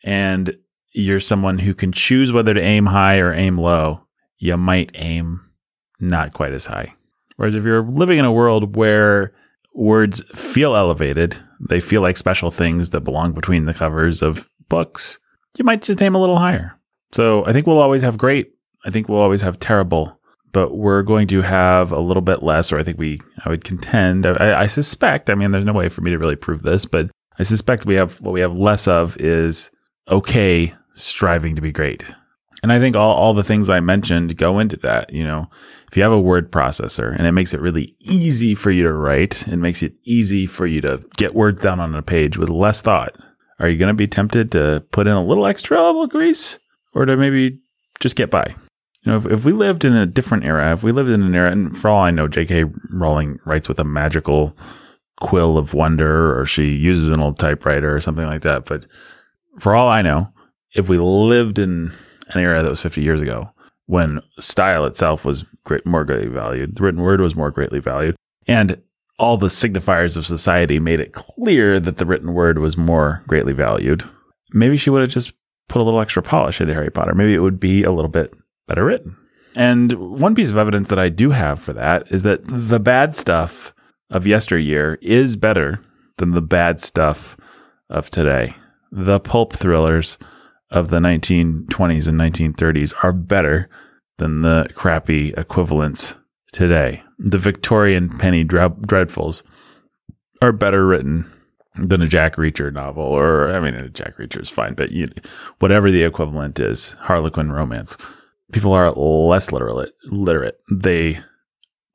and 0.03 0.55
you're 0.91 1.19
someone 1.19 1.59
who 1.59 1.73
can 1.73 1.91
choose 1.91 2.31
whether 2.31 2.53
to 2.53 2.61
aim 2.61 2.87
high 2.87 3.19
or 3.19 3.33
aim 3.33 3.57
low, 3.57 4.01
you 4.37 4.57
might 4.57 4.91
aim 4.95 5.48
not 5.99 6.33
quite 6.33 6.53
as 6.53 6.65
high. 6.65 6.93
Whereas 7.35 7.55
if 7.55 7.63
you're 7.63 7.83
living 7.83 8.19
in 8.19 8.25
a 8.25 8.31
world 8.31 8.75
where 8.75 9.33
words 9.73 10.21
feel 10.35 10.75
elevated, 10.75 11.37
they 11.69 11.79
feel 11.79 12.01
like 12.01 12.17
special 12.17 12.51
things 12.51 12.89
that 12.89 13.01
belong 13.01 13.33
between 13.33 13.65
the 13.65 13.73
covers 13.73 14.21
of 14.21 14.49
books, 14.67 15.19
you 15.57 15.63
might 15.63 15.81
just 15.81 16.01
aim 16.01 16.15
a 16.15 16.19
little 16.19 16.37
higher. 16.37 16.77
So 17.11 17.45
I 17.45 17.53
think 17.53 17.65
we'll 17.65 17.79
always 17.79 18.01
have 18.03 18.17
great. 18.17 18.53
I 18.85 18.91
think 18.91 19.09
we'll 19.09 19.19
always 19.19 19.41
have 19.41 19.59
terrible 19.59 20.19
but 20.51 20.75
we're 20.75 21.03
going 21.03 21.27
to 21.27 21.41
have 21.41 21.91
a 21.91 21.99
little 21.99 22.21
bit 22.21 22.43
less, 22.43 22.71
or 22.71 22.79
I 22.79 22.83
think 22.83 22.97
we, 22.97 23.19
I 23.45 23.49
would 23.49 23.63
contend, 23.63 24.25
I, 24.25 24.61
I, 24.61 24.67
suspect, 24.67 25.29
I 25.29 25.35
mean, 25.35 25.51
there's 25.51 25.65
no 25.65 25.73
way 25.73 25.89
for 25.89 26.01
me 26.01 26.11
to 26.11 26.17
really 26.17 26.35
prove 26.35 26.63
this, 26.63 26.85
but 26.85 27.09
I 27.37 27.43
suspect 27.43 27.85
we 27.85 27.95
have, 27.95 28.19
what 28.21 28.33
we 28.33 28.41
have 28.41 28.55
less 28.55 28.87
of 28.87 29.17
is 29.17 29.69
okay 30.09 30.73
striving 30.95 31.55
to 31.55 31.61
be 31.61 31.71
great. 31.71 32.03
And 32.61 32.73
I 32.73 32.79
think 32.79 32.95
all, 32.95 33.13
all 33.13 33.33
the 33.33 33.43
things 33.43 33.69
I 33.69 33.79
mentioned 33.79 34.37
go 34.37 34.59
into 34.59 34.77
that. 34.77 35.13
You 35.13 35.23
know, 35.23 35.49
if 35.89 35.95
you 35.95 36.03
have 36.03 36.11
a 36.11 36.19
word 36.19 36.51
processor 36.51 37.15
and 37.17 37.25
it 37.25 37.31
makes 37.31 37.53
it 37.53 37.61
really 37.61 37.95
easy 37.99 38.53
for 38.55 38.71
you 38.71 38.83
to 38.83 38.93
write, 38.93 39.47
it 39.47 39.57
makes 39.57 39.81
it 39.81 39.93
easy 40.03 40.45
for 40.45 40.67
you 40.67 40.81
to 40.81 41.03
get 41.15 41.35
words 41.35 41.61
down 41.61 41.79
on 41.79 41.95
a 41.95 42.01
page 42.01 42.37
with 42.37 42.49
less 42.49 42.81
thought. 42.81 43.15
Are 43.59 43.67
you 43.67 43.77
going 43.77 43.89
to 43.89 43.93
be 43.93 44.07
tempted 44.07 44.51
to 44.53 44.83
put 44.91 45.07
in 45.07 45.13
a 45.13 45.23
little 45.23 45.45
extra 45.45 45.77
elbow 45.77 46.07
grease 46.07 46.59
or 46.93 47.05
to 47.05 47.15
maybe 47.17 47.59
just 47.99 48.15
get 48.15 48.29
by? 48.29 48.55
You 49.03 49.11
know, 49.11 49.17
if, 49.17 49.25
if 49.25 49.45
we 49.45 49.51
lived 49.51 49.85
in 49.85 49.95
a 49.95 50.05
different 50.05 50.45
era, 50.45 50.73
if 50.73 50.83
we 50.83 50.91
lived 50.91 51.09
in 51.09 51.21
an 51.21 51.35
era, 51.35 51.51
and 51.51 51.77
for 51.77 51.89
all 51.89 52.03
I 52.03 52.11
know, 52.11 52.27
J.K. 52.27 52.65
Rowling 52.89 53.39
writes 53.45 53.69
with 53.69 53.79
a 53.79 53.85
magical 53.85 54.55
quill 55.21 55.57
of 55.57 55.73
wonder, 55.73 56.37
or 56.37 56.45
she 56.45 56.65
uses 56.67 57.09
an 57.09 57.21
old 57.21 57.39
typewriter 57.39 57.93
or 57.95 58.01
something 58.01 58.25
like 58.25 58.41
that. 58.41 58.65
But 58.65 58.85
for 59.59 59.75
all 59.75 59.87
I 59.87 60.01
know, 60.01 60.29
if 60.73 60.89
we 60.89 60.97
lived 60.97 61.59
in 61.59 61.93
an 62.29 62.39
era 62.39 62.63
that 62.63 62.69
was 62.69 62.81
50 62.81 63.01
years 63.01 63.21
ago, 63.21 63.49
when 63.85 64.21
style 64.39 64.85
itself 64.85 65.25
was 65.25 65.45
great, 65.63 65.85
more 65.85 66.05
greatly 66.05 66.27
valued, 66.27 66.75
the 66.75 66.83
written 66.83 67.01
word 67.01 67.21
was 67.21 67.35
more 67.35 67.51
greatly 67.51 67.79
valued, 67.79 68.15
and 68.47 68.81
all 69.17 69.37
the 69.37 69.47
signifiers 69.47 70.15
of 70.15 70.25
society 70.25 70.79
made 70.79 70.99
it 70.99 71.13
clear 71.13 71.79
that 71.79 71.97
the 71.97 72.05
written 72.05 72.33
word 72.33 72.59
was 72.59 72.77
more 72.77 73.23
greatly 73.27 73.53
valued. 73.53 74.03
Maybe 74.53 74.77
she 74.77 74.89
would 74.89 75.01
have 75.01 75.09
just 75.09 75.33
put 75.67 75.81
a 75.81 75.85
little 75.85 75.99
extra 75.99 76.23
polish 76.23 76.61
into 76.61 76.73
Harry 76.73 76.89
Potter. 76.89 77.13
Maybe 77.13 77.33
it 77.33 77.39
would 77.39 77.59
be 77.59 77.83
a 77.83 77.91
little 77.91 78.09
bit 78.09 78.33
better 78.67 78.85
written. 78.85 79.15
And 79.55 79.93
one 79.93 80.35
piece 80.35 80.49
of 80.49 80.57
evidence 80.57 80.87
that 80.89 80.99
I 80.99 81.09
do 81.09 81.31
have 81.31 81.59
for 81.59 81.73
that 81.73 82.11
is 82.11 82.23
that 82.23 82.41
the 82.45 82.79
bad 82.79 83.15
stuff 83.15 83.73
of 84.09 84.25
yesteryear 84.25 84.97
is 85.01 85.35
better 85.35 85.79
than 86.17 86.31
the 86.31 86.41
bad 86.41 86.81
stuff 86.81 87.37
of 87.89 88.09
today. 88.09 88.55
The 88.91 89.19
pulp 89.19 89.53
thrillers 89.53 90.17
of 90.71 90.89
the 90.89 90.99
1920s 90.99 92.07
and 92.07 92.19
1930s 92.19 92.93
are 93.03 93.13
better 93.13 93.69
than 94.17 94.41
the 94.41 94.69
crappy 94.75 95.33
equivalents 95.35 96.15
today. 96.51 97.03
The 97.17 97.37
Victorian 97.37 98.17
penny 98.17 98.43
dreadfuls 98.43 99.43
are 100.41 100.51
better 100.51 100.85
written 100.85 101.29
than 101.75 102.01
a 102.01 102.07
Jack 102.07 102.35
Reacher 102.35 102.73
novel, 102.73 103.03
or 103.03 103.51
I 103.51 103.59
mean, 103.59 103.75
a 103.75 103.89
Jack 103.89 104.17
Reacher 104.17 104.41
is 104.41 104.49
fine, 104.49 104.73
but 104.73 104.91
you, 104.91 105.09
whatever 105.59 105.91
the 105.91 106.03
equivalent 106.03 106.59
is, 106.59 106.95
Harlequin 106.99 107.51
romance. 107.51 107.97
People 108.51 108.73
are 108.73 108.91
less 108.91 109.51
literate. 109.51 109.93
Literate. 110.05 110.59
They, 110.71 111.19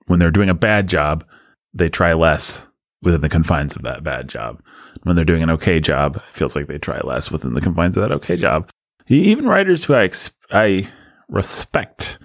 when 0.07 0.21
they're 0.21 0.31
doing 0.31 0.49
a 0.49 0.55
bad 0.55 0.89
job, 0.89 1.25
they 1.73 1.89
try 1.89 2.13
less 2.13 2.65
within 3.05 3.21
the 3.21 3.29
confines 3.29 3.77
of 3.77 3.83
that 3.83 4.03
bad 4.03 4.29
job. 4.29 4.61
When 5.03 5.15
they're 5.15 5.25
doing 5.25 5.43
an 5.43 5.51
okay 5.51 5.81
job, 5.81 6.17
it 6.17 6.23
feels 6.33 6.57
like 6.57 6.67
they 6.67 6.79
try 6.79 7.01
less 7.01 7.31
within 7.31 7.55
the 7.55 7.61
confines 7.61 7.97
of 7.97 8.03
that 8.03 8.13
okay 8.13 8.37
job. 8.37 8.71
Even 9.07 9.47
writers 9.47 9.85
who 9.85 9.95
I 9.95 10.11
I 10.51 10.89
respect, 11.29 12.19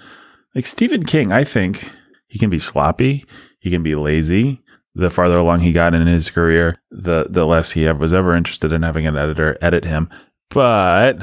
like 0.56 0.66
Stephen 0.66 1.04
King, 1.04 1.32
I 1.32 1.44
think 1.44 1.90
he 2.28 2.40
can 2.40 2.50
be 2.50 2.60
sloppy, 2.60 3.26
he 3.60 3.70
can 3.70 3.84
be 3.84 3.96
lazy, 3.96 4.62
the 4.96 5.10
farther 5.10 5.38
along 5.38 5.60
he 5.60 5.72
got 5.72 5.94
in 5.94 6.08
his 6.08 6.30
career, 6.30 6.78
the 6.90 7.28
the 7.30 7.46
less 7.46 7.72
he 7.72 7.90
was 7.92 8.14
ever 8.14 8.36
interested 8.36 8.72
in 8.72 8.84
having 8.84 9.06
an 9.06 9.18
editor 9.18 9.58
edit 9.62 9.84
him. 9.84 10.10
But 10.50 11.22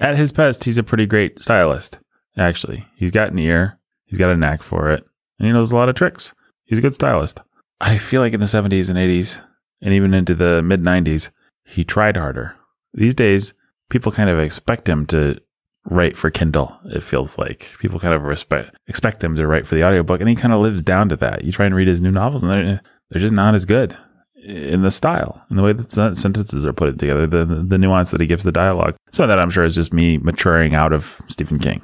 at 0.00 0.16
his 0.16 0.32
best, 0.32 0.64
he's 0.64 0.78
a 0.78 0.82
pretty 0.82 1.06
great 1.06 1.40
stylist. 1.40 1.98
Actually, 2.36 2.86
he's 2.96 3.10
got 3.10 3.32
an 3.32 3.38
ear, 3.38 3.78
he's 4.06 4.18
got 4.18 4.30
a 4.30 4.36
knack 4.36 4.62
for 4.62 4.90
it, 4.90 5.04
and 5.38 5.46
he 5.46 5.52
knows 5.52 5.72
a 5.72 5.76
lot 5.76 5.88
of 5.88 5.96
tricks. 5.96 6.34
He's 6.64 6.78
a 6.78 6.82
good 6.82 6.94
stylist. 6.94 7.40
I 7.80 7.98
feel 7.98 8.20
like 8.20 8.32
in 8.32 8.40
the 8.40 8.46
70s 8.46 8.88
and 8.88 8.98
80s, 8.98 9.40
and 9.80 9.94
even 9.94 10.14
into 10.14 10.34
the 10.34 10.62
mid 10.62 10.82
90s, 10.82 11.30
he 11.64 11.84
tried 11.84 12.16
harder. 12.16 12.56
These 12.94 13.14
days, 13.14 13.54
people 13.90 14.12
kind 14.12 14.30
of 14.30 14.38
expect 14.38 14.88
him 14.88 15.06
to 15.06 15.38
write 15.84 16.16
for 16.16 16.30
Kindle. 16.30 16.76
It 16.86 17.02
feels 17.02 17.38
like 17.38 17.70
people 17.78 18.00
kind 18.00 18.14
of 18.14 18.22
respect 18.22 18.76
expect 18.86 19.22
him 19.22 19.36
to 19.36 19.46
write 19.46 19.66
for 19.66 19.74
the 19.74 19.84
audiobook, 19.84 20.20
and 20.20 20.28
he 20.28 20.34
kind 20.34 20.52
of 20.52 20.60
lives 20.60 20.82
down 20.82 21.08
to 21.10 21.16
that. 21.16 21.44
You 21.44 21.52
try 21.52 21.66
and 21.66 21.74
read 21.74 21.88
his 21.88 22.00
new 22.00 22.10
novels, 22.10 22.42
and 22.42 22.50
they're 22.50 22.74
eh, 22.74 22.78
they're 23.10 23.20
just 23.20 23.34
not 23.34 23.54
as 23.54 23.64
good 23.64 23.96
in 24.44 24.82
the 24.82 24.90
style, 24.90 25.44
in 25.50 25.56
the 25.56 25.62
way 25.62 25.72
that 25.72 26.16
sentences 26.16 26.64
are 26.64 26.72
put 26.72 26.98
together, 26.98 27.26
the 27.26 27.44
the 27.44 27.78
nuance 27.78 28.10
that 28.10 28.20
he 28.20 28.26
gives 28.26 28.44
the 28.44 28.52
dialogue. 28.52 28.96
Some 29.12 29.24
of 29.24 29.28
that, 29.28 29.38
I'm 29.38 29.50
sure, 29.50 29.64
is 29.64 29.74
just 29.74 29.92
me 29.92 30.18
maturing 30.18 30.74
out 30.74 30.92
of 30.92 31.20
Stephen 31.28 31.58
King, 31.58 31.82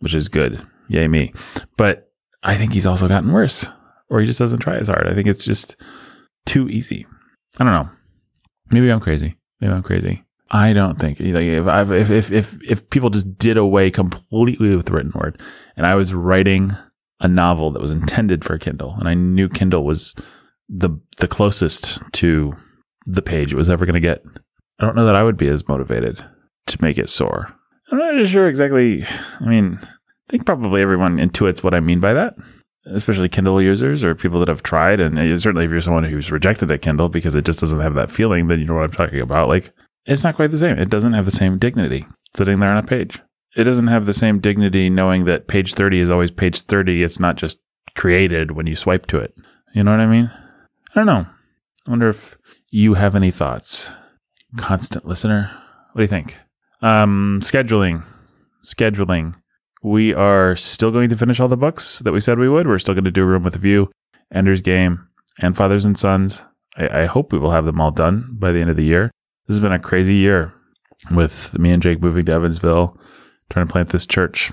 which 0.00 0.14
is 0.14 0.28
good. 0.28 0.66
Yay 0.88 1.08
me! 1.08 1.32
But 1.76 2.10
I 2.42 2.56
think 2.56 2.72
he's 2.72 2.86
also 2.86 3.08
gotten 3.08 3.32
worse, 3.32 3.66
or 4.10 4.20
he 4.20 4.26
just 4.26 4.38
doesn't 4.38 4.58
try 4.58 4.76
as 4.76 4.88
hard. 4.88 5.06
I 5.06 5.14
think 5.14 5.28
it's 5.28 5.44
just 5.44 5.76
too 6.44 6.68
easy. 6.68 7.06
I 7.58 7.64
don't 7.64 7.72
know. 7.72 7.88
Maybe 8.70 8.90
I'm 8.90 9.00
crazy. 9.00 9.36
Maybe 9.60 9.72
I'm 9.72 9.82
crazy. 9.82 10.24
I 10.50 10.72
don't 10.72 10.98
think 10.98 11.20
like 11.20 11.44
if, 11.44 12.10
if 12.10 12.32
if 12.32 12.58
if 12.62 12.90
people 12.90 13.10
just 13.10 13.38
did 13.38 13.56
away 13.56 13.90
completely 13.90 14.74
with 14.74 14.86
the 14.86 14.92
written 14.92 15.12
word, 15.14 15.40
and 15.76 15.86
I 15.86 15.94
was 15.94 16.12
writing 16.12 16.76
a 17.20 17.28
novel 17.28 17.70
that 17.70 17.82
was 17.82 17.92
intended 17.92 18.44
for 18.44 18.58
Kindle, 18.58 18.96
and 18.98 19.08
I 19.08 19.14
knew 19.14 19.48
Kindle 19.48 19.84
was 19.84 20.14
the 20.68 20.90
the 21.18 21.28
closest 21.28 22.00
to 22.14 22.54
the 23.06 23.22
page 23.22 23.52
it 23.52 23.56
was 23.56 23.70
ever 23.70 23.86
going 23.86 23.94
to 23.94 24.00
get. 24.00 24.22
I 24.78 24.86
don't 24.86 24.96
know 24.96 25.06
that 25.06 25.16
I 25.16 25.22
would 25.22 25.36
be 25.36 25.48
as 25.48 25.68
motivated 25.68 26.24
to 26.66 26.82
make 26.82 26.98
it 26.98 27.08
soar. 27.08 27.54
I'm 27.90 27.98
not 27.98 28.26
sure 28.26 28.48
exactly. 28.48 29.04
I 29.40 29.44
mean, 29.44 29.78
I 29.82 30.30
think 30.30 30.46
probably 30.46 30.80
everyone 30.80 31.18
intuits 31.18 31.62
what 31.62 31.74
I 31.74 31.80
mean 31.80 32.00
by 32.00 32.14
that, 32.14 32.34
especially 32.86 33.28
Kindle 33.28 33.60
users 33.60 34.02
or 34.02 34.14
people 34.14 34.40
that 34.40 34.48
have 34.48 34.62
tried. 34.62 35.00
And 35.00 35.16
certainly, 35.40 35.64
if 35.64 35.70
you're 35.70 35.80
someone 35.80 36.04
who's 36.04 36.30
rejected 36.30 36.70
a 36.70 36.78
Kindle 36.78 37.08
because 37.08 37.34
it 37.34 37.44
just 37.44 37.60
doesn't 37.60 37.80
have 37.80 37.94
that 37.94 38.10
feeling, 38.10 38.48
then 38.48 38.58
you 38.60 38.66
know 38.66 38.74
what 38.74 38.84
I'm 38.84 38.90
talking 38.92 39.20
about. 39.20 39.48
Like 39.48 39.72
it's 40.06 40.24
not 40.24 40.36
quite 40.36 40.50
the 40.50 40.58
same. 40.58 40.78
It 40.78 40.90
doesn't 40.90 41.12
have 41.12 41.24
the 41.24 41.30
same 41.30 41.58
dignity 41.58 42.06
sitting 42.36 42.60
there 42.60 42.70
on 42.70 42.78
a 42.78 42.86
page. 42.86 43.20
It 43.56 43.64
doesn't 43.64 43.88
have 43.88 44.06
the 44.06 44.12
same 44.12 44.40
dignity 44.40 44.88
knowing 44.88 45.24
that 45.24 45.48
page 45.48 45.74
30 45.74 46.00
is 46.00 46.10
always 46.10 46.30
page 46.30 46.62
30. 46.62 47.02
It's 47.02 47.18
not 47.18 47.36
just 47.36 47.60
created 47.96 48.52
when 48.52 48.66
you 48.66 48.76
swipe 48.76 49.06
to 49.06 49.18
it. 49.18 49.34
You 49.74 49.82
know 49.82 49.90
what 49.90 50.00
I 50.00 50.06
mean? 50.06 50.30
I 50.90 50.94
don't 50.94 51.06
know. 51.06 51.26
I 51.86 51.90
wonder 51.90 52.08
if 52.08 52.38
you 52.70 52.94
have 52.94 53.16
any 53.16 53.30
thoughts. 53.30 53.90
Constant 54.56 55.04
listener. 55.04 55.50
What 55.92 56.00
do 56.00 56.02
you 56.02 56.08
think? 56.08 56.36
Um, 56.82 57.40
scheduling. 57.42 58.04
Scheduling. 58.64 59.34
We 59.82 60.12
are 60.12 60.56
still 60.56 60.90
going 60.90 61.08
to 61.08 61.16
finish 61.16 61.40
all 61.40 61.48
the 61.48 61.56
books 61.56 62.00
that 62.00 62.12
we 62.12 62.20
said 62.20 62.38
we 62.38 62.48
would. 62.48 62.66
We're 62.66 62.78
still 62.78 62.94
going 62.94 63.04
to 63.04 63.10
do 63.10 63.24
Room 63.24 63.42
with 63.42 63.54
a 63.54 63.58
View, 63.58 63.90
Ender's 64.32 64.60
Game, 64.60 65.08
and 65.38 65.56
Fathers 65.56 65.84
and 65.84 65.98
Sons. 65.98 66.42
I, 66.76 67.02
I 67.02 67.06
hope 67.06 67.32
we 67.32 67.38
will 67.38 67.52
have 67.52 67.64
them 67.64 67.80
all 67.80 67.90
done 67.90 68.36
by 68.38 68.52
the 68.52 68.60
end 68.60 68.70
of 68.70 68.76
the 68.76 68.84
year. 68.84 69.10
This 69.46 69.56
has 69.56 69.60
been 69.60 69.72
a 69.72 69.78
crazy 69.78 70.14
year 70.14 70.52
with 71.10 71.58
me 71.58 71.70
and 71.70 71.82
Jake 71.82 72.02
moving 72.02 72.26
to 72.26 72.32
Evansville, 72.32 72.98
trying 73.48 73.66
to 73.66 73.72
plant 73.72 73.88
this 73.90 74.06
church. 74.06 74.52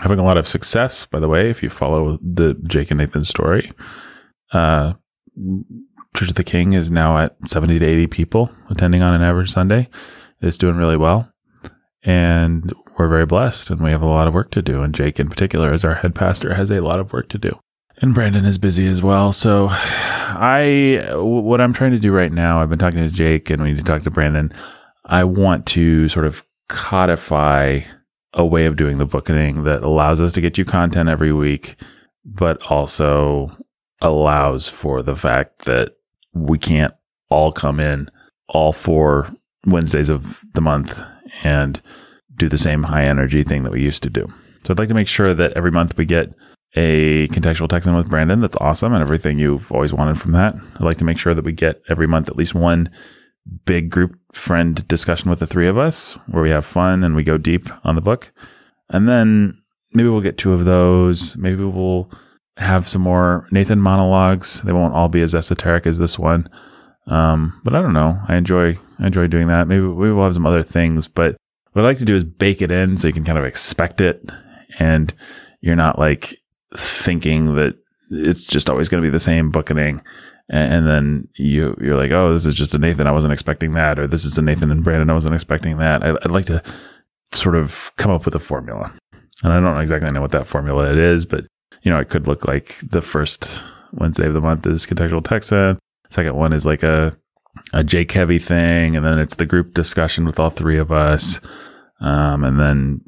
Having 0.00 0.18
a 0.18 0.24
lot 0.24 0.38
of 0.38 0.48
success, 0.48 1.06
by 1.06 1.20
the 1.20 1.28
way, 1.28 1.50
if 1.50 1.62
you 1.62 1.70
follow 1.70 2.18
the 2.22 2.54
Jake 2.66 2.90
and 2.90 2.98
Nathan 2.98 3.24
story. 3.24 3.72
Uh, 4.52 4.94
church 6.16 6.28
of 6.28 6.34
the 6.34 6.44
King 6.44 6.72
is 6.72 6.90
now 6.90 7.18
at 7.18 7.36
70 7.46 7.78
to 7.78 7.86
80 7.86 8.06
people 8.08 8.50
attending 8.70 9.02
on 9.02 9.14
an 9.14 9.22
average 9.22 9.50
Sunday. 9.50 9.88
It's 10.40 10.58
doing 10.58 10.76
really 10.76 10.96
well. 10.96 11.30
And 12.02 12.72
we're 12.96 13.08
very 13.08 13.26
blessed 13.26 13.70
and 13.70 13.80
we 13.80 13.90
have 13.90 14.02
a 14.02 14.06
lot 14.06 14.28
of 14.28 14.34
work 14.34 14.50
to 14.52 14.62
do. 14.62 14.82
And 14.82 14.94
Jake, 14.94 15.18
in 15.18 15.28
particular, 15.28 15.72
as 15.72 15.84
our 15.84 15.94
head 15.94 16.14
pastor, 16.14 16.54
has 16.54 16.70
a 16.70 16.80
lot 16.80 17.00
of 17.00 17.12
work 17.12 17.28
to 17.30 17.38
do. 17.38 17.58
And 17.98 18.14
Brandon 18.14 18.44
is 18.44 18.58
busy 18.58 18.86
as 18.86 19.02
well. 19.02 19.32
So 19.32 19.68
I, 19.70 21.12
what 21.14 21.60
I'm 21.60 21.72
trying 21.72 21.92
to 21.92 21.98
do 21.98 22.12
right 22.12 22.32
now, 22.32 22.60
I've 22.60 22.70
been 22.70 22.78
talking 22.78 23.00
to 23.00 23.10
Jake 23.10 23.50
and 23.50 23.62
we 23.62 23.70
need 23.70 23.78
to 23.78 23.84
talk 23.84 24.02
to 24.02 24.10
Brandon. 24.10 24.52
I 25.04 25.24
want 25.24 25.66
to 25.66 26.08
sort 26.08 26.26
of 26.26 26.44
codify 26.68 27.80
a 28.32 28.44
way 28.44 28.66
of 28.66 28.76
doing 28.76 28.98
the 28.98 29.06
Bookening 29.06 29.64
that 29.64 29.82
allows 29.82 30.20
us 30.20 30.32
to 30.32 30.40
get 30.40 30.58
you 30.58 30.64
content 30.64 31.08
every 31.08 31.32
week, 31.32 31.76
but 32.24 32.60
also 32.62 33.56
allows 34.00 34.68
for 34.68 35.02
the 35.02 35.14
fact 35.14 35.66
that 35.66 35.96
we 36.32 36.58
can't 36.58 36.94
all 37.28 37.52
come 37.52 37.78
in 37.78 38.10
all 38.48 38.72
four 38.72 39.32
Wednesdays 39.66 40.08
of 40.08 40.40
the 40.52 40.60
month 40.60 41.00
and 41.42 41.80
do 42.36 42.48
the 42.48 42.58
same 42.58 42.82
high 42.82 43.04
energy 43.04 43.42
thing 43.42 43.62
that 43.62 43.72
we 43.72 43.82
used 43.82 44.02
to 44.02 44.10
do. 44.10 44.26
So 44.64 44.72
I'd 44.72 44.78
like 44.78 44.88
to 44.88 44.94
make 44.94 45.08
sure 45.08 45.34
that 45.34 45.52
every 45.52 45.70
month 45.70 45.96
we 45.96 46.04
get 46.04 46.32
a 46.74 47.28
contextual 47.28 47.68
text 47.68 47.86
in 47.86 47.94
with 47.94 48.10
Brandon. 48.10 48.40
That's 48.40 48.56
awesome. 48.60 48.92
And 48.92 49.02
everything 49.02 49.38
you've 49.38 49.70
always 49.70 49.92
wanted 49.92 50.20
from 50.20 50.32
that. 50.32 50.54
I'd 50.74 50.80
like 50.80 50.98
to 50.98 51.04
make 51.04 51.18
sure 51.18 51.34
that 51.34 51.44
we 51.44 51.52
get 51.52 51.82
every 51.88 52.06
month 52.06 52.28
at 52.28 52.36
least 52.36 52.54
one 52.54 52.90
big 53.66 53.90
group 53.90 54.18
friend 54.32 54.86
discussion 54.88 55.30
with 55.30 55.38
the 55.38 55.46
three 55.46 55.68
of 55.68 55.78
us 55.78 56.14
where 56.28 56.42
we 56.42 56.50
have 56.50 56.64
fun 56.64 57.04
and 57.04 57.14
we 57.14 57.22
go 57.22 57.38
deep 57.38 57.68
on 57.84 57.94
the 57.94 58.00
book. 58.00 58.32
And 58.88 59.08
then 59.08 59.58
maybe 59.92 60.08
we'll 60.08 60.20
get 60.20 60.38
two 60.38 60.52
of 60.52 60.64
those. 60.64 61.36
Maybe 61.36 61.62
we'll 61.62 62.10
have 62.56 62.88
some 62.88 63.02
more 63.02 63.46
Nathan 63.50 63.80
monologues. 63.80 64.62
They 64.62 64.72
won't 64.72 64.94
all 64.94 65.08
be 65.08 65.22
as 65.22 65.34
esoteric 65.34 65.86
as 65.86 65.98
this 65.98 66.18
one. 66.18 66.48
Um, 67.06 67.60
but 67.64 67.74
I 67.74 67.82
don't 67.82 67.92
know. 67.92 68.18
I 68.28 68.36
enjoy 68.36 68.78
I 68.98 69.06
enjoy 69.06 69.26
doing 69.26 69.48
that. 69.48 69.68
Maybe, 69.68 69.82
maybe 69.82 70.12
we'll 70.12 70.24
have 70.24 70.34
some 70.34 70.46
other 70.46 70.62
things, 70.62 71.06
but 71.06 71.36
what 71.74 71.84
I 71.84 71.88
like 71.88 71.98
to 71.98 72.04
do 72.04 72.16
is 72.16 72.24
bake 72.24 72.62
it 72.62 72.70
in 72.72 72.96
so 72.96 73.08
you 73.08 73.14
can 73.14 73.24
kind 73.24 73.38
of 73.38 73.44
expect 73.44 74.00
it 74.00 74.30
and 74.78 75.12
you're 75.60 75.76
not 75.76 75.98
like 75.98 76.40
thinking 76.76 77.56
that 77.56 77.76
it's 78.10 78.46
just 78.46 78.70
always 78.70 78.88
going 78.88 79.02
to 79.02 79.06
be 79.06 79.12
the 79.12 79.20
same 79.20 79.50
Bookening. 79.50 80.00
And, 80.50 80.86
then 80.86 81.26
you, 81.36 81.74
you're 81.80 81.96
like, 81.96 82.10
oh, 82.10 82.32
this 82.32 82.44
is 82.44 82.54
just 82.54 82.74
a 82.74 82.78
Nathan. 82.78 83.06
I 83.06 83.12
wasn't 83.12 83.32
expecting 83.32 83.72
that. 83.72 83.98
Or 83.98 84.06
this 84.06 84.26
is 84.26 84.36
a 84.36 84.42
Nathan 84.42 84.70
and 84.70 84.84
Brandon. 84.84 85.08
I 85.08 85.14
wasn't 85.14 85.34
expecting 85.34 85.78
that. 85.78 86.04
I, 86.04 86.10
I'd 86.10 86.30
like 86.30 86.44
to 86.46 86.62
sort 87.32 87.56
of 87.56 87.90
come 87.96 88.10
up 88.10 88.26
with 88.26 88.34
a 88.34 88.38
formula. 88.38 88.92
And 89.42 89.52
I 89.52 89.58
don't 89.58 89.80
exactly 89.80 90.10
know 90.10 90.20
what 90.20 90.32
that 90.32 90.46
formula 90.46 90.92
it 90.92 90.98
is, 90.98 91.24
but 91.24 91.46
you 91.82 91.90
know, 91.90 91.98
it 91.98 92.08
could 92.08 92.26
look 92.26 92.46
like 92.46 92.78
the 92.82 93.02
first 93.02 93.62
Wednesday 93.92 94.26
of 94.26 94.34
the 94.34 94.40
month 94.40 94.66
is 94.66 94.86
contextual 94.86 95.24
Texan. 95.24 95.78
Second 96.10 96.36
one 96.36 96.52
is 96.52 96.66
like 96.66 96.82
a 96.82 97.16
a 97.72 97.84
Jake 97.84 98.12
heavy 98.12 98.38
thing, 98.38 98.96
and 98.96 99.04
then 99.04 99.18
it's 99.18 99.36
the 99.36 99.46
group 99.46 99.74
discussion 99.74 100.24
with 100.24 100.38
all 100.38 100.50
three 100.50 100.78
of 100.78 100.92
us, 100.92 101.40
um, 102.00 102.44
and 102.44 102.58
then 102.58 103.00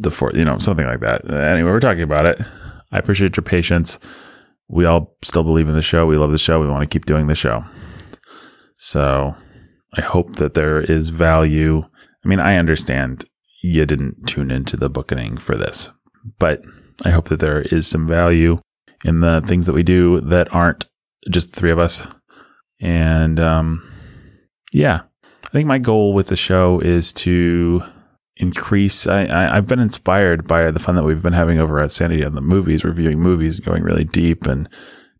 the 0.00 0.10
fourth, 0.10 0.36
you 0.36 0.44
know, 0.44 0.58
something 0.58 0.86
like 0.86 1.00
that. 1.00 1.28
Anyway, 1.30 1.70
we're 1.70 1.80
talking 1.80 2.02
about 2.02 2.26
it. 2.26 2.40
I 2.92 2.98
appreciate 2.98 3.36
your 3.36 3.44
patience. 3.44 3.98
We 4.68 4.84
all 4.84 5.16
still 5.22 5.42
believe 5.42 5.68
in 5.68 5.74
the 5.74 5.82
show. 5.82 6.06
We 6.06 6.16
love 6.16 6.32
the 6.32 6.38
show. 6.38 6.60
We 6.60 6.68
want 6.68 6.82
to 6.82 6.92
keep 6.92 7.06
doing 7.06 7.26
the 7.26 7.34
show. 7.34 7.64
So 8.76 9.34
I 9.94 10.00
hope 10.02 10.36
that 10.36 10.54
there 10.54 10.80
is 10.80 11.08
value. 11.08 11.82
I 12.24 12.28
mean, 12.28 12.40
I 12.40 12.56
understand 12.56 13.24
you 13.62 13.84
didn't 13.86 14.26
tune 14.26 14.50
into 14.50 14.76
the 14.76 14.88
Bookening 14.88 15.38
for 15.38 15.56
this, 15.56 15.90
but 16.38 16.62
I 17.04 17.10
hope 17.10 17.28
that 17.28 17.40
there 17.40 17.62
is 17.62 17.86
some 17.86 18.06
value 18.06 18.60
in 19.04 19.20
the 19.20 19.42
things 19.46 19.66
that 19.66 19.74
we 19.74 19.82
do 19.82 20.20
that 20.22 20.52
aren't 20.52 20.86
just 21.30 21.52
three 21.52 21.70
of 21.70 21.78
us. 21.78 22.02
And 22.80 23.38
um, 23.40 23.88
yeah, 24.74 25.02
I 25.22 25.48
think 25.50 25.68
my 25.68 25.78
goal 25.78 26.12
with 26.12 26.26
the 26.26 26.36
show 26.36 26.80
is 26.80 27.12
to 27.14 27.82
increase. 28.36 29.06
I, 29.06 29.22
I, 29.22 29.54
have 29.54 29.68
been 29.68 29.78
inspired 29.78 30.48
by 30.48 30.70
the 30.72 30.80
fun 30.80 30.96
that 30.96 31.04
we've 31.04 31.22
been 31.22 31.32
having 31.32 31.60
over 31.60 31.78
at 31.78 31.92
Sanity 31.92 32.24
on 32.24 32.34
the 32.34 32.40
movies, 32.40 32.84
reviewing 32.84 33.20
movies, 33.20 33.60
going 33.60 33.84
really 33.84 34.02
deep 34.02 34.46
and 34.46 34.68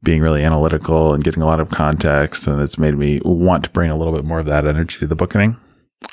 being 0.03 0.21
really 0.21 0.43
analytical 0.43 1.14
and 1.14 1.23
getting 1.23 1.43
a 1.43 1.47
lot 1.47 1.61
of 1.61 1.71
context. 1.71 2.49
And 2.49 2.61
it's 2.61 2.79
made 2.79 2.99
me 2.99 3.21
want 3.25 3.62
to 3.64 3.71
bring 3.71 3.90
a 3.90 3.97
little 3.97 4.12
bit 4.12 4.25
more 4.25 4.40
of 4.40 4.47
that 4.47 4.67
energy 4.67 4.99
to 4.99 5.07
the 5.07 5.14
Bookening. 5.14 5.57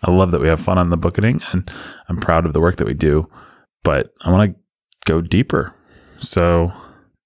I 0.04 0.12
love 0.12 0.30
that 0.32 0.39
we 0.39 0.47
have 0.47 0.60
fun 0.60 0.77
on 0.77 0.91
the 0.91 0.97
Bookening 0.97 1.41
and 1.51 1.69
I'm 2.08 2.17
proud 2.17 2.45
of 2.45 2.54
the 2.54 2.62
work 2.62 2.75
that 2.75 2.88
we 2.88 2.93
do, 2.93 3.27
but 3.84 4.13
I 4.21 4.30
want 4.30 4.51
to 4.51 4.62
go 5.06 5.19
deeper. 5.19 5.73
So 6.19 6.71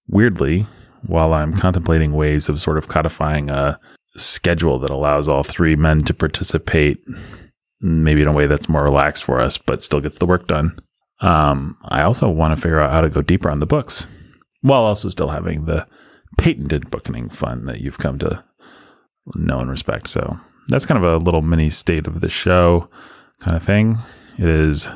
weirdly, 0.07 0.65
while 1.05 1.33
I'm 1.33 1.57
contemplating 1.57 2.13
ways 2.13 2.47
of 2.47 2.61
sort 2.61 2.77
of 2.77 2.87
codifying 2.87 3.49
a 3.49 3.79
schedule 4.17 4.79
that 4.79 4.89
allows 4.89 5.27
all 5.27 5.43
three 5.43 5.75
men 5.75 6.03
to 6.03 6.13
participate 6.13 7.03
maybe 7.81 8.21
in 8.21 8.27
a 8.27 8.31
way 8.31 8.47
that's 8.47 8.69
more 8.69 8.83
relaxed 8.83 9.23
for 9.23 9.39
us, 9.39 9.57
but 9.57 9.83
still 9.83 10.01
gets 10.01 10.17
the 10.17 10.25
work 10.25 10.47
done. 10.47 10.79
Um, 11.21 11.77
I 11.85 12.01
also 12.01 12.29
want 12.29 12.55
to 12.55 12.61
figure 12.61 12.79
out 12.79 12.91
how 12.91 13.01
to 13.01 13.09
go 13.09 13.21
deeper 13.21 13.49
on 13.49 13.59
the 13.59 13.65
books 13.65 14.07
while 14.61 14.81
also 14.81 15.09
still 15.09 15.29
having 15.29 15.65
the 15.65 15.87
patented 16.37 16.89
Bookening 16.89 17.29
fun 17.29 17.65
that 17.65 17.81
you've 17.81 17.97
come 17.97 18.19
to 18.19 18.43
know 19.35 19.59
and 19.59 19.69
respect. 19.69 20.07
So 20.07 20.39
that's 20.67 20.85
kind 20.85 21.03
of 21.03 21.21
a 21.21 21.23
little 21.23 21.41
mini 21.41 21.69
state 21.69 22.07
of 22.07 22.21
the 22.21 22.29
show 22.29 22.89
kind 23.39 23.55
of 23.55 23.63
thing. 23.63 23.99
It 24.37 24.49
is 24.49 24.89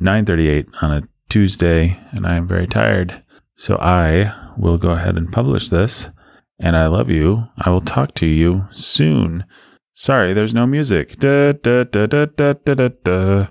9:38 0.00 0.68
on 0.82 0.92
a 0.92 1.02
Tuesday 1.28 1.98
and 2.12 2.26
I 2.26 2.36
am 2.36 2.46
very 2.46 2.66
tired. 2.66 3.22
So 3.56 3.76
I 3.76 4.32
will 4.56 4.78
go 4.78 4.90
ahead 4.90 5.16
and 5.16 5.32
publish 5.32 5.68
this 5.68 6.08
and 6.58 6.76
I 6.76 6.86
love 6.86 7.10
you. 7.10 7.44
I 7.58 7.70
will 7.70 7.80
talk 7.80 8.14
to 8.16 8.26
you 8.26 8.66
soon. 8.72 9.44
Sorry, 9.94 10.32
there's 10.32 10.54
no 10.54 10.66
music. 10.66 11.18
Da, 11.18 11.52
da, 11.52 11.84
da, 11.84 12.06
da, 12.06 12.26
da, 12.26 12.52
da, 12.64 12.74
da, 12.74 12.88
da. 13.04 13.46